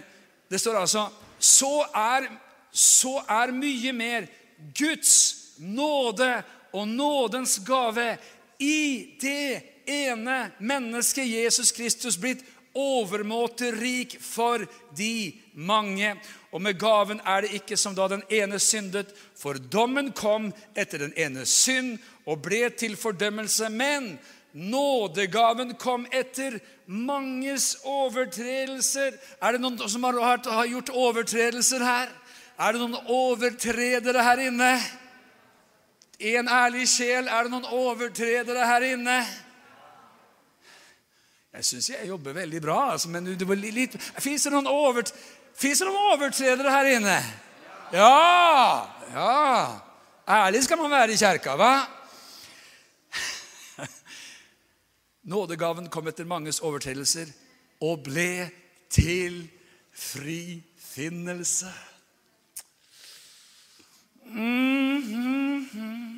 [0.50, 1.04] det står altså
[1.38, 2.26] så er,
[2.74, 4.26] så er mye mer
[4.74, 5.13] Guds
[5.62, 6.32] nåde
[6.74, 8.15] og nådens gave
[8.58, 12.41] i det ene mennesket Jesus Kristus blitt
[12.74, 14.66] overmåte rik for
[14.98, 16.16] de mange.
[16.54, 21.06] Og med gaven er det ikke som da den ene syndet, for dommen kom etter
[21.06, 23.70] den ene synd og ble til fordømmelse.
[23.70, 24.16] Men
[24.54, 29.18] nådegaven kom etter manges overtredelser.
[29.42, 32.12] Er det noen som har, gjort overtredelser her?
[32.58, 34.74] Er det noen overtredere her inne?
[36.24, 39.18] En ærlig sjel, er det noen overtredere her inne?
[41.54, 45.74] Jeg syns jeg jobber veldig bra, altså, men det var litt Fins det, over, det
[45.86, 47.18] noen overtredere her inne?
[47.94, 48.89] Ja!
[49.13, 49.82] Ja!
[50.26, 51.74] Ærlig skal man være i kjerka, hva?
[55.34, 57.30] Nådegaven kom etter manges overtredelser
[57.86, 58.50] og ble
[58.89, 59.44] til
[59.94, 61.70] frifinnelse.
[64.26, 66.12] Mm -hmm.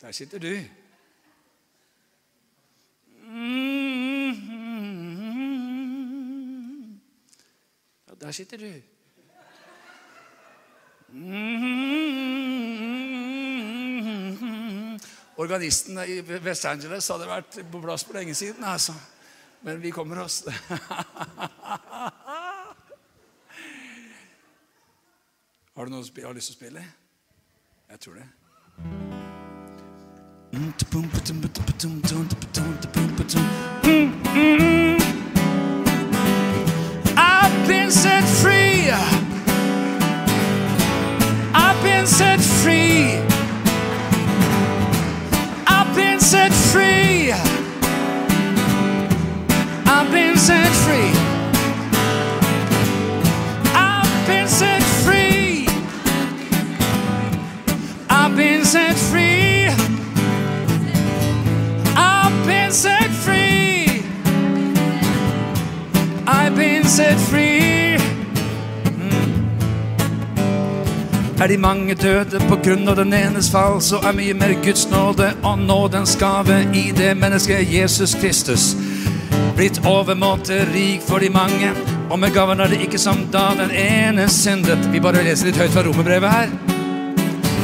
[0.00, 0.48] Der sitter du.
[8.08, 8.72] Ja, der sitter du.
[15.36, 18.92] Organisten i West Angeles hadde vært på plass på lenge siden, altså.
[19.62, 20.44] Men vi kommer oss.
[25.76, 26.82] Har du noe har lyst til å spille?
[27.90, 29.09] Jeg tror det.
[37.16, 37.90] I've been
[66.90, 67.98] set free.
[68.98, 69.44] Mm.
[71.42, 74.88] Er de mange døde på grunn av den enes fall, så er mye mer Guds
[74.90, 78.72] nåde og nådens gave i det mennesket Jesus Kristus.
[79.56, 81.70] Blitt overmåte rik for de mange,
[82.10, 84.90] og med gaven er det ikke som da den ene syndet.
[84.90, 86.69] Vi bare leser litt høyt fra romerbrevet her.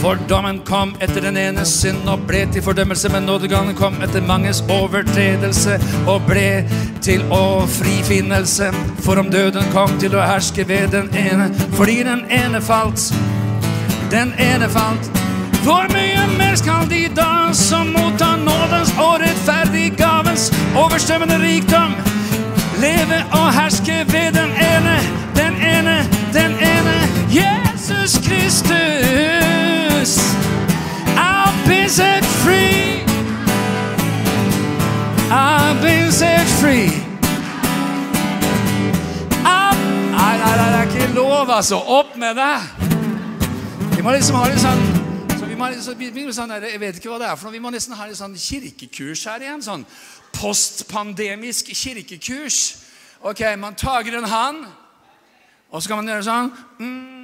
[0.00, 4.24] For dommen kom etter den ene synd og ble til fordømmelse, men nådegangen kom etter
[4.24, 6.64] manges overtredelse og ble
[7.04, 8.70] til å frifinnelse.
[9.04, 13.08] For om døden kom til å herske ved den ene, fordi den ene falt,
[14.12, 15.10] den ene falt.
[15.66, 21.96] Hvor mye mer skal de da som mottar nådens og rettferdiggavens overstrømmende rikdom,
[22.78, 24.96] leve og herske ved den ene,
[25.34, 25.98] den ene,
[26.36, 26.96] den ene,
[27.34, 29.55] Jesus Kristus?
[31.66, 33.02] Been set free.
[35.30, 36.86] I've been set free.
[39.44, 39.74] Up.
[40.14, 41.76] Nei, nei, nei, det er ikke lov, altså.
[41.76, 42.60] Opp med det!
[43.96, 44.84] Vi må liksom ha litt sånn
[45.36, 47.56] så vi må, så, vi sånn Jeg vet ikke hva det er for noe.
[47.56, 49.66] Vi må nesten ha litt sånn kirkekurs her igjen.
[49.66, 49.82] Sånn
[50.36, 52.62] postpandemisk kirkekurs.
[53.26, 54.64] Ok, man tager en hand,
[55.72, 56.50] og så kan man gjøre sånn.
[56.78, 57.15] Mm.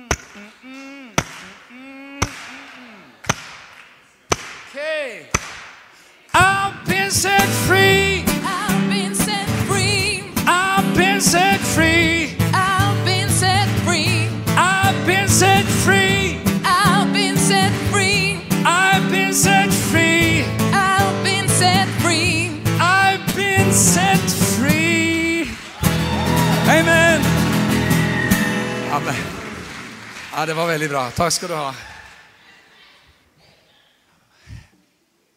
[30.83, 31.11] Veldig bra.
[31.15, 31.75] Takk skal du ha.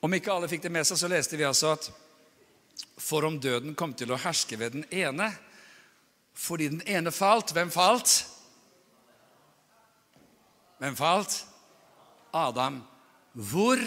[0.01, 1.85] Om ikke alle fikk det med seg, så leste vi altså at
[2.97, 5.29] for om døden kom til å herske ved den ene
[6.33, 8.15] fordi den ene falt Hvem falt?
[10.81, 11.37] Hvem falt?
[12.33, 12.81] Adam.
[13.37, 13.79] Hvor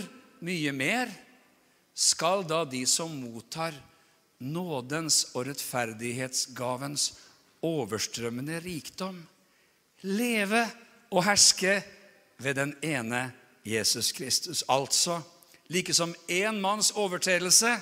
[0.47, 1.11] mye mer
[1.90, 3.75] skal da de som mottar
[4.38, 7.12] nådens og rettferdighetsgavens
[7.66, 9.25] overstrømmende rikdom,
[10.07, 10.68] leve
[11.11, 11.83] og herske
[12.38, 13.33] ved den ene
[13.64, 14.64] Jesus Kristus?
[14.68, 15.21] Altså
[15.68, 17.77] like som én manns overtredelse,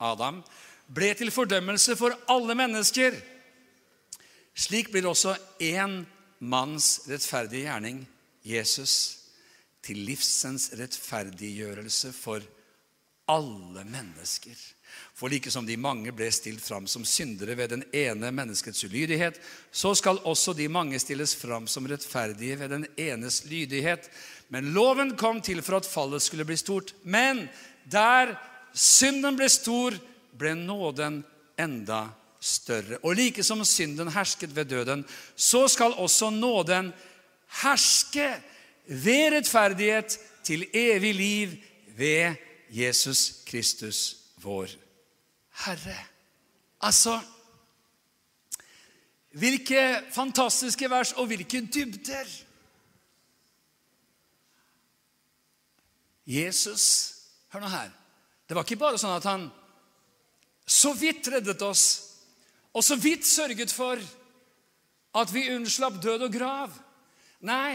[0.00, 0.42] Adam,
[0.94, 3.16] ble til fordømmelse for alle mennesker.
[4.54, 6.02] Slik blir også én
[6.40, 8.08] manns rettferdige gjerning,
[8.44, 9.18] Jesus,
[9.82, 12.59] til livsens rettferdiggjørelse for alle
[13.84, 14.56] mennesker.
[15.14, 19.40] For like som de mange ble stilt fram som syndere ved den ene menneskets ulydighet,
[19.70, 24.08] så skal også de mange stilles fram som rettferdige ved den enes lydighet.
[24.48, 26.94] Men loven kom til for at fallet skulle bli stort.
[27.04, 27.48] Men
[27.84, 28.34] der
[28.72, 29.94] synden ble stor,
[30.32, 31.22] ble nåden
[31.60, 32.06] enda
[32.40, 32.98] større.
[33.04, 35.04] Og like som synden hersket ved døden,
[35.36, 36.94] så skal også nåden
[37.60, 38.30] herske
[38.86, 41.58] ved rettferdighet til evig liv
[41.98, 44.70] ved Jesus Kristus, vår
[45.64, 45.98] Herre.
[46.80, 47.20] Altså
[49.30, 52.26] Hvilke fantastiske vers, og hvilke dybder!
[56.26, 57.14] Jesus
[57.50, 57.90] Hør nå her.
[58.46, 59.48] Det var ikke bare sånn at han
[60.70, 61.84] så vidt reddet oss,
[62.70, 63.98] og så vidt sørget for
[65.18, 66.76] at vi unnslapp død og grav.
[67.42, 67.74] Nei,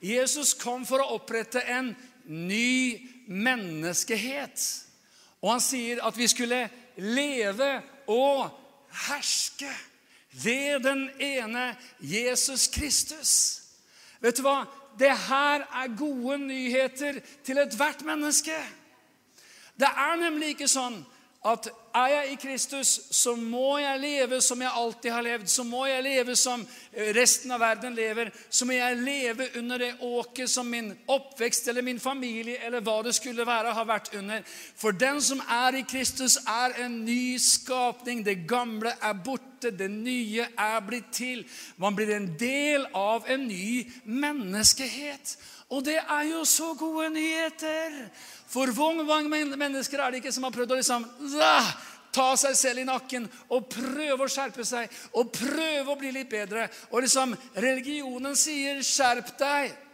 [0.00, 1.92] Jesus kom for å opprette en
[2.24, 2.96] ny
[3.30, 4.64] menneskehet.
[5.40, 6.64] Og han sier at vi skulle
[7.00, 7.70] leve
[8.10, 8.50] og
[9.06, 9.70] herske
[10.42, 13.32] ved den ene Jesus Kristus.
[14.20, 14.64] Vet du hva?
[14.98, 18.56] Det her er gode nyheter til ethvert menneske.
[19.80, 20.98] Det er nemlig ikke sånn
[21.40, 25.46] at er jeg i Kristus, så må jeg leve som jeg alltid har levd.
[25.48, 26.62] Så må jeg leve som
[27.16, 28.28] resten av verden lever.
[28.50, 32.98] Så må jeg leve under det åket som min oppvekst eller min familie eller hva
[33.06, 34.44] det skulle være, har vært under.
[34.76, 38.20] For den som er i Kristus, er en ny skapning.
[38.24, 41.46] Det gamle er borte, det nye er blitt til.
[41.80, 45.38] Man blir en del av en ny menneskehet.
[45.70, 47.96] Og det er jo så gode nyheter.
[48.50, 51.06] For hvor mange mennesker er det ikke som har prøvd å liksom,
[52.10, 56.30] ta seg selv i nakken og prøve å skjerpe seg og prøve å bli litt
[56.32, 56.66] bedre?
[56.90, 59.89] Og liksom, religionen sier 'skjerp deg'.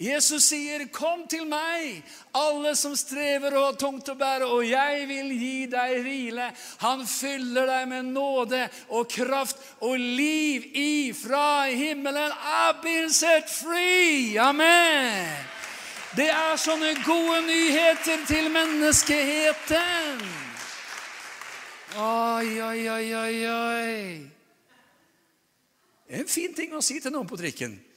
[0.00, 2.02] Jesus sier, 'Kom til meg,
[2.34, 7.06] alle som strever og har tungt å bære, og jeg vil gi deg hvile.' Han
[7.06, 12.32] fyller deg med nåde og kraft og liv ifra himmelen.
[12.32, 14.38] I've been set free.
[14.38, 15.36] Amen.
[16.16, 20.24] Det er sånne gode nyheter til menneskeheten.
[21.98, 24.30] Oi, oi, oi, oi, oi.
[26.08, 27.89] En fin ting å si til noen på trikken.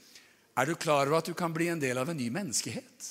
[0.53, 3.07] Er du klar over at du kan bli en del av en ny menneskehet?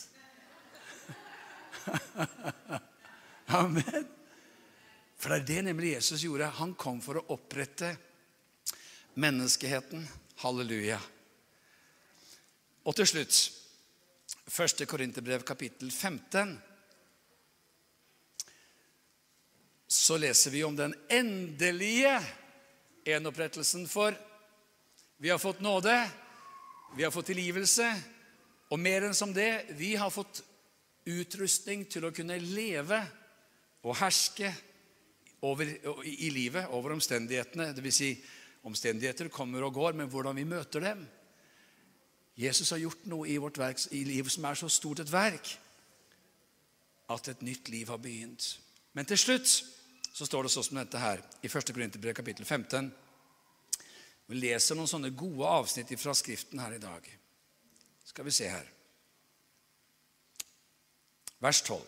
[3.59, 4.07] Amen.
[5.19, 6.53] For det er det nemlig Jesus gjorde.
[6.61, 7.97] Han kom for å opprette
[9.19, 10.07] menneskeheten.
[10.45, 11.01] Halleluja.
[12.87, 13.35] Og til slutt,
[14.47, 14.87] 1.
[14.91, 16.57] Korinterbrev kapittel 15,
[19.93, 22.17] så leser vi om den endelige
[23.07, 23.87] gjenopprettelsen.
[23.91, 24.15] For
[25.23, 25.95] vi har fått nåde,
[26.97, 27.89] vi har fått tilgivelse,
[28.73, 30.43] og mer enn som det, vi har fått
[31.09, 33.01] utrustning til å kunne leve
[33.83, 34.53] og herske
[35.43, 35.67] over,
[36.07, 37.73] i livet over omstendighetene.
[37.83, 38.13] Vil si,
[38.69, 41.03] omstendigheter kommer og går, men hvordan vi møter dem.
[42.39, 45.53] Jesus har gjort noe i vårt verk, i livet som er så stort et verk
[47.13, 48.55] at et nytt liv har begynt.
[48.97, 49.49] Men til slutt
[50.13, 51.73] så står det sånn som dette her i 1.
[51.75, 52.89] Korinterbrev kapittel 15.
[54.31, 57.07] Vi leser noen sånne gode avsnitt fra Skriften her i dag.
[58.07, 58.69] Skal vi se her.
[61.43, 61.81] Vers 12.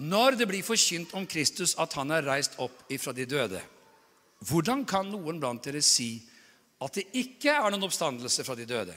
[0.00, 3.60] Når det blir forkynt om Kristus at han er reist opp ifra de døde,
[4.48, 6.14] hvordan kan noen blant dere si
[6.80, 8.94] at det ikke er noen oppstandelse fra de døde?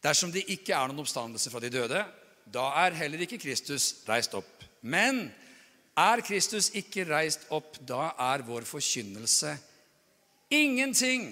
[0.00, 2.00] Dersom det ikke er noen oppstandelse fra de døde,
[2.48, 4.64] da er heller ikke Kristus reist opp.
[4.80, 5.26] Men
[5.98, 9.56] er Kristus ikke reist opp, da er vår forkynnelse
[10.50, 11.30] ingenting.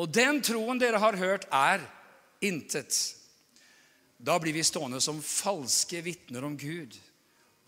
[0.00, 1.84] Og den troen dere har hørt, er
[2.42, 2.96] intet.
[4.22, 6.96] Da blir vi stående som falske vitner om Gud.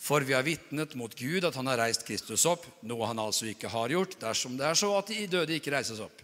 [0.00, 3.48] For vi har vitnet mot Gud at han har reist Kristus opp, noe han altså
[3.48, 6.20] ikke har gjort, dersom det er så at de døde ikke reises opp.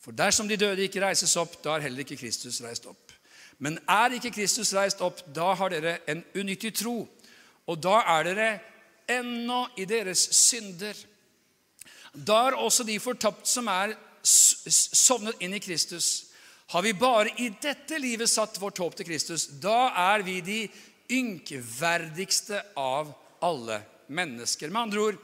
[0.00, 3.12] For dersom de døde ikke reises opp, da er heller ikke Kristus reist opp.
[3.58, 7.04] Men er ikke Kristus reist opp, da har dere en unyttig tro.
[7.70, 8.48] Og da er dere
[9.10, 10.96] ennå i deres synder.
[12.14, 16.30] Da er også de fortapt som er sovnet inn i Kristus.
[16.72, 20.60] Har vi bare i dette livet satt vårt håp til Kristus, da er vi de
[21.12, 23.12] ynkverdigste av
[23.44, 24.72] alle mennesker.
[24.72, 25.20] Med andre ord,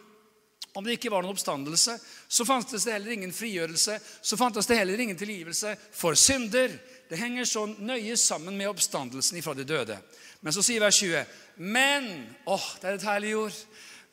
[0.73, 1.97] om det ikke var noen oppstandelse,
[2.29, 3.97] så fantes det heller ingen frigjørelse.
[4.23, 6.71] Så fantes det heller ingen tilgivelse for synder.
[7.11, 9.99] det henger så nøye sammen med oppstandelsen ifra de døde.
[10.41, 11.25] Men så sier vers 20
[11.61, 12.07] Men
[12.49, 13.57] åh, det er et herlig ord.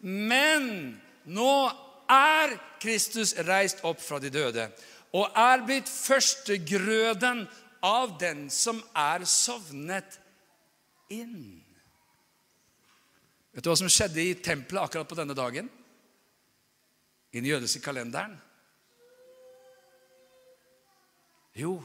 [0.03, 0.97] Men
[1.31, 1.53] nå
[2.11, 2.53] er
[2.83, 4.67] Kristus reist opp fra de døde
[5.15, 7.45] og er blitt førstegrøden
[7.87, 10.17] av den som er sovnet
[11.13, 11.63] inn.
[13.55, 15.69] Vet du hva som skjedde i tempelet akkurat på denne dagen?
[17.31, 18.35] I den jødiske kalenderen?
[21.57, 21.79] Jo,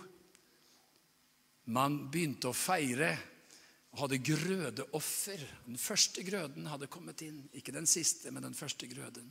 [1.72, 3.14] man begynte å feire
[3.92, 5.40] og hadde grødeoffer.
[5.66, 7.42] Den første grøden hadde kommet inn.
[7.52, 9.28] Ikke den siste, men den første grøden.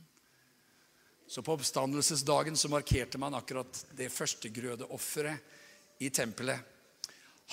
[1.26, 6.60] Så på oppstandelsesdagen så markerte man akkurat det første grødeofferet i tempelet.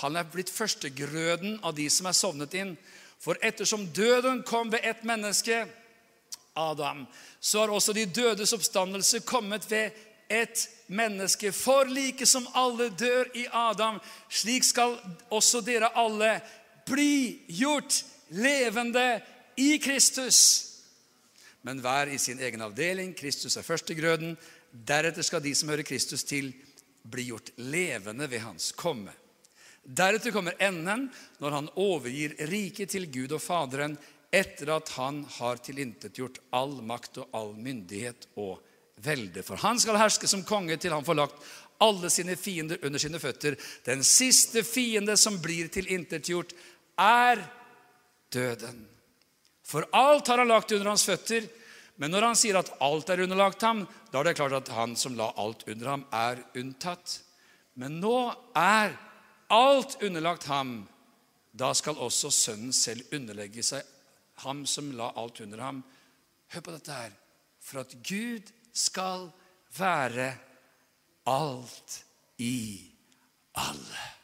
[0.04, 2.76] Han er blitt førstegrøden av de som er sovnet inn.
[3.20, 5.66] For ettersom døden kom ved ett menneske,
[6.54, 7.06] Adam,
[7.40, 9.96] så har også de dødes oppstandelse kommet ved
[10.30, 11.52] et menneske.
[11.52, 14.00] For like som alle dør i Adam,
[14.30, 14.98] slik skal
[15.34, 16.38] også dere alle
[16.90, 18.04] bli gjort
[18.36, 19.22] levende
[19.56, 20.66] i Kristus.
[21.62, 23.14] Men hver i sin egen avdeling.
[23.18, 24.38] Kristus er førstegrøden.
[24.72, 26.54] Deretter skal de som hører Kristus til,
[27.04, 29.14] bli gjort levende ved hans komme.
[29.84, 31.08] Deretter kommer enden,
[31.40, 33.98] når han overgir riket til Gud og Faderen,
[34.30, 38.60] etter at han har tilintetgjort all makt og all myndighet og
[39.02, 39.42] velde.
[39.44, 41.50] For han skal herske som konge til han får lagt
[41.82, 43.56] alle sine fiender under sine føtter.
[43.86, 46.54] Den siste fiende som blir tilintetgjort,
[47.00, 47.42] er
[48.34, 48.84] døden.
[49.64, 51.48] For alt har han lagt under hans føtter.
[52.00, 54.96] Men når han sier at alt er underlagt ham, da er det klart at han
[54.98, 57.20] som la alt under ham, er unntatt.
[57.80, 58.16] Men nå
[58.58, 58.96] er
[59.52, 60.82] alt underlagt ham.
[61.52, 63.84] Da skal også Sønnen selv underlegge seg
[64.46, 65.82] ham som la alt under ham.
[66.54, 67.12] Hør på dette her.
[67.60, 69.28] For at Gud skal
[69.78, 70.32] være
[71.28, 72.00] alt
[72.40, 72.56] i
[73.60, 74.19] alle.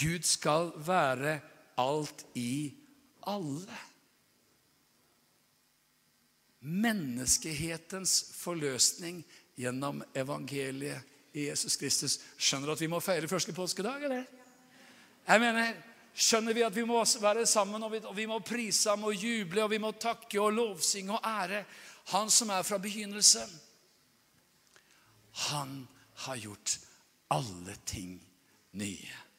[0.00, 1.40] Gud skal være
[1.80, 2.72] alt i
[3.28, 3.78] alle.
[6.60, 9.22] Menneskehetens forløsning
[9.56, 12.18] gjennom evangeliet i Jesus Kristus.
[12.38, 14.24] Skjønner du at vi må feire første påskedag, eller?
[15.26, 15.76] Jeg mener,
[16.14, 19.14] skjønner vi at vi må være sammen, og vi, og vi må prise ham og
[19.14, 21.64] juble, og vi må takke og lovsynge og ære
[22.10, 23.50] Han som er fra begynnelsen.
[25.32, 26.78] Han har gjort
[27.30, 28.16] alle ting
[28.72, 29.29] nye.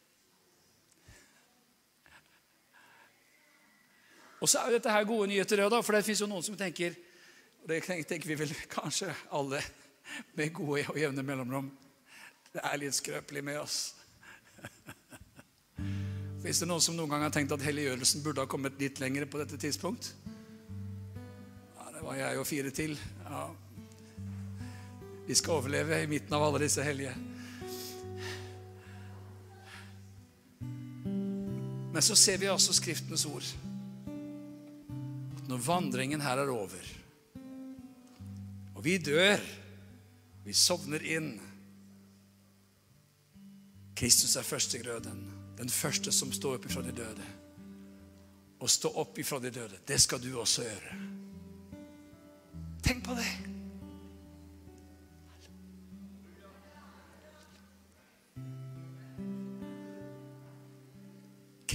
[4.41, 6.57] Og så er jo dette her gode nyheter, da, for det fins jo noen som
[6.57, 6.97] tenker
[7.61, 9.61] og det tenker vi vel kanskje alle
[10.37, 11.69] med gode og jevne mellomrom.
[12.51, 13.93] Det er litt skrøpelig med oss.
[16.41, 19.27] Fins det noen som noen gang har tenkt at helliggjørelsen burde ha kommet litt lenger
[19.29, 20.09] på dette tidspunkt?
[21.77, 22.97] Ja, Det var jeg og fire til.
[23.29, 23.43] Ja.
[25.27, 27.13] Vi skal overleve i midten av alle disse hellige.
[31.91, 33.45] Men så ser vi altså Skriftens ord.
[35.51, 36.83] Når vandringen her er over,
[38.75, 39.41] og vi dør,
[40.45, 41.33] vi sovner inn
[43.99, 45.19] Kristus er førstegrøden,
[45.59, 47.25] den første som står opp ifra de døde.
[48.63, 50.95] Å stå opp ifra de døde, det skal du også gjøre.
[52.87, 53.27] Tenk på det.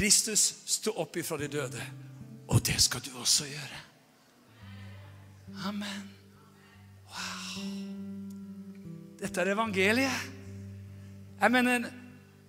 [0.01, 1.87] Kristus sto opp ifra de døde,
[2.47, 3.81] og det skal du også gjøre.
[5.67, 6.11] Amen.
[7.11, 7.67] Wow.
[9.21, 10.27] Dette er evangeliet.
[11.41, 11.89] Jeg mener,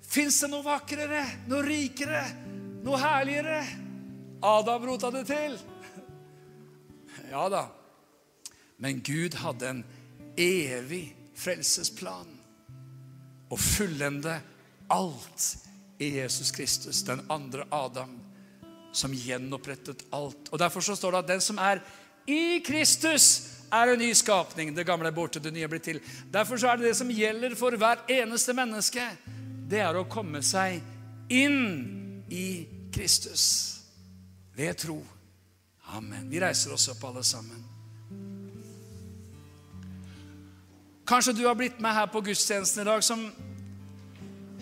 [0.03, 2.23] fins det noe vakrere, noe rikere,
[2.85, 3.61] noe herligere?
[4.43, 5.57] Adam rota det til.
[7.27, 7.65] Ja da.
[8.79, 9.79] Men Gud hadde en
[10.39, 12.29] evig frelsesplan.
[13.51, 14.37] Å fullende
[14.93, 15.47] alt
[15.99, 18.13] i Jesus Kristus, den andre Adam,
[18.97, 20.49] som gjenopprettet alt.
[20.51, 21.83] Og Derfor så står det at den som er
[22.27, 24.75] i Kristus, er en ny skapning.
[24.75, 25.99] Det gamle er borte, det nye blitt til.
[26.31, 29.03] Derfor så er det det som gjelder for hver eneste menneske.
[29.67, 30.79] Det er å komme seg
[31.27, 33.43] inn i Kristus
[34.55, 35.01] ved tro.
[35.95, 36.29] Amen.
[36.31, 37.63] Vi reiser oss opp, alle sammen.
[41.07, 43.21] Kanskje du har blitt med her på gudstjenesten i dag som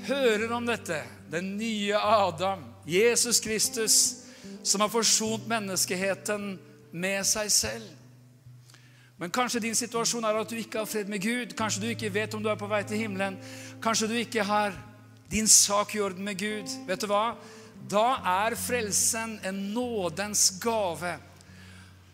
[0.06, 1.02] hører om dette.
[1.34, 4.25] Den nye Adam, Jesus Kristus,
[4.66, 6.56] som har forsont menneskeheten
[6.92, 7.86] med seg selv.
[9.18, 11.54] Men kanskje din situasjon er at du ikke har fred med Gud.
[11.56, 13.38] Kanskje du ikke vet om du er på vei til himmelen.
[13.84, 14.76] Kanskje du ikke har
[15.32, 16.74] din sak i orden med Gud.
[16.88, 17.38] Vet du hva?
[17.90, 21.14] Da er frelsen en nådens gave.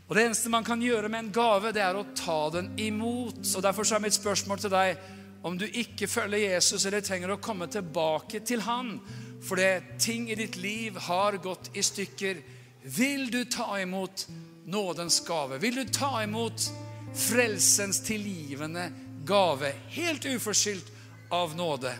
[0.09, 3.39] Og Det eneste man kan gjøre med en gave, det er å ta den imot.
[3.55, 5.09] Og Derfor så er mitt spørsmål til deg
[5.41, 8.99] om du ikke følger Jesus eller trenger å komme tilbake til han
[9.41, 12.41] fordi ting i ditt liv har gått i stykker.
[12.83, 14.27] Vil du ta imot
[14.65, 15.57] nådens gave?
[15.57, 16.71] Vil du ta imot
[17.15, 18.91] frelsens tilgivende
[19.25, 20.91] gave, helt uforskyldt
[21.29, 21.93] av nåde?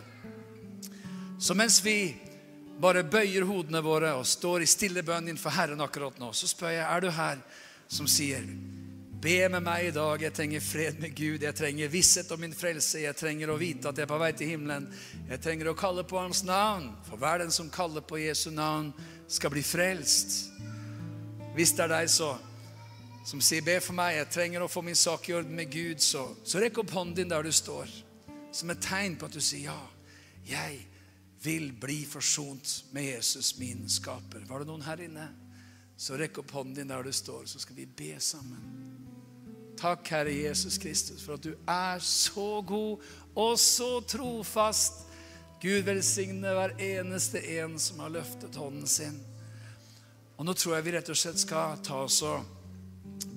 [1.40, 2.14] Så mens vi
[2.78, 6.74] bare bøyer hodene våre og står i stille bønn innenfor Herren akkurat nå, så spør
[6.74, 7.42] jeg er du her
[7.90, 8.46] som sier
[9.22, 10.18] Be med meg i dag.
[10.18, 11.44] Jeg trenger fred med Gud.
[11.44, 13.04] Jeg trenger visshet om min frelse.
[13.04, 14.88] Jeg trenger å vite at jeg er på vei til himmelen.
[15.28, 16.88] Jeg trenger å kalle på Hans navn.
[17.06, 18.90] For hver den som kaller på Jesu navn,
[19.30, 20.50] skal bli frelst.
[21.54, 22.32] Hvis det er deg så,
[23.24, 26.02] som sier 'be for meg', jeg trenger å få min sak i orden med Gud,
[26.02, 27.86] så, så rekk opp hånden din der du står.
[28.52, 29.80] Som et tegn på at du sier 'ja,
[30.46, 30.86] jeg
[31.44, 34.48] vil bli forsont med Jesus, min skaper'.
[34.48, 35.30] Var det noen her inne?
[35.96, 39.11] Så rekk opp hånden din der du står, så skal vi be sammen.
[39.82, 43.02] Takk, Herre Jesus Kristus, for at du er så god
[43.34, 45.08] og så trofast.
[45.62, 49.18] Gud velsigne hver eneste en som har løftet hånden sin.
[50.38, 52.46] Og nå tror jeg vi rett og slett skal ta oss og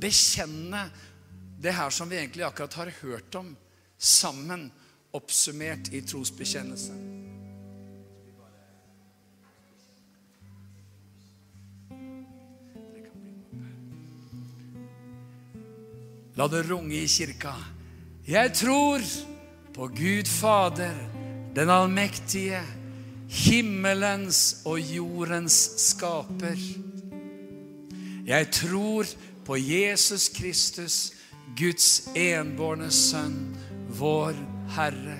[0.02, 0.86] bekjenne
[1.62, 3.56] det her som vi egentlig akkurat har hørt om,
[3.98, 4.68] sammen
[5.18, 7.25] oppsummert i trosbekjennelse.
[16.36, 17.54] La det runge i kirka.
[18.28, 19.04] Jeg tror
[19.74, 20.96] på Gud Fader,
[21.56, 22.60] den allmektige,
[23.32, 26.60] himmelens og jordens skaper.
[28.28, 29.06] Jeg tror
[29.46, 31.14] på Jesus Kristus,
[31.56, 33.56] Guds enbårne sønn,
[33.96, 34.36] vår
[34.76, 35.16] Herre,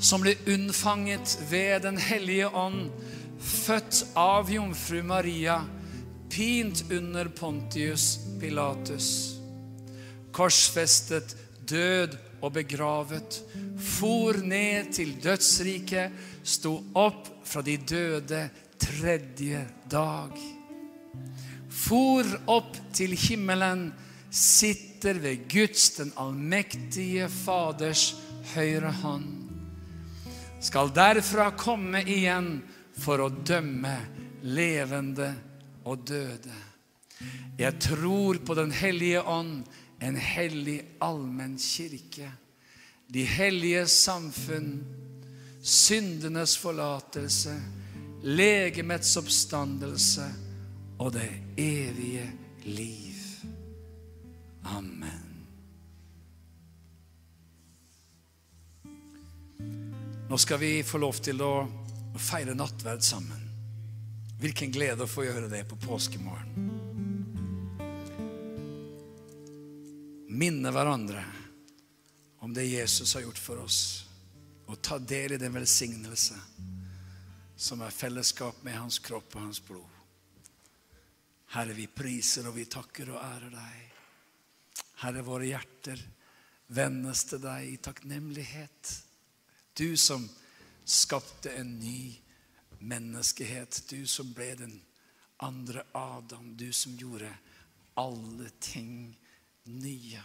[0.00, 2.90] som ble unnfanget ved Den hellige ånd,
[3.40, 5.62] født av jomfru Maria,
[6.28, 9.37] pint under Pontius Pilatus
[10.38, 11.34] korsfestet,
[11.68, 13.40] død og begravet,
[13.78, 16.14] for ned til dødsriket,
[16.46, 18.44] sto opp fra de døde
[18.78, 20.38] tredje dag.
[21.68, 23.90] For opp til himmelen,
[24.30, 28.12] sitter ved Guds, den allmektige Faders
[28.54, 29.28] høyre hånd.
[30.60, 32.58] Skal derfra komme igjen
[32.98, 33.94] for å dømme
[34.42, 35.30] levende
[35.88, 36.56] og døde.
[37.58, 39.64] Jeg tror på Den hellige ånd,
[40.00, 42.30] en hellig allmenn kirke,
[43.08, 44.84] de hellige samfunn,
[45.62, 47.54] syndenes forlatelse,
[48.22, 50.26] legemets oppstandelse
[50.98, 52.28] og det evige
[52.64, 53.24] liv.
[54.64, 55.24] Amen.
[60.28, 61.52] Nå skal vi få lov til å
[62.20, 63.46] feire nattverd sammen.
[64.38, 66.67] Hvilken glede å få gjøre det på påskemorgen.
[70.38, 71.24] Minne hverandre
[72.38, 73.80] om det Jesus har gjort for oss,
[74.70, 76.36] og ta del i den velsignelse
[77.58, 79.96] som er fellesskap med hans kropp og hans blod.
[81.56, 83.82] Herre, vi priser og vi takker og ærer deg.
[85.02, 86.02] Herre, våre hjerter
[86.76, 88.94] vendes til deg i takknemlighet.
[89.74, 90.28] Du som
[90.84, 92.12] skapte en ny
[92.78, 93.80] menneskehet.
[93.90, 94.76] Du som ble den
[95.42, 96.52] andre Adam.
[96.54, 97.32] Du som gjorde
[97.98, 99.16] alle ting
[99.68, 100.22] nye.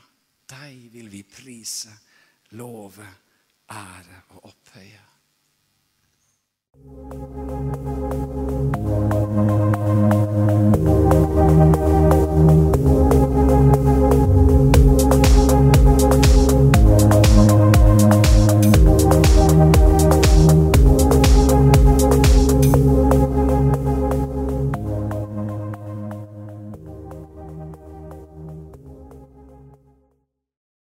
[0.49, 1.91] Deg vil vi prise,
[2.59, 3.07] love,
[3.71, 5.03] ære og opphøye.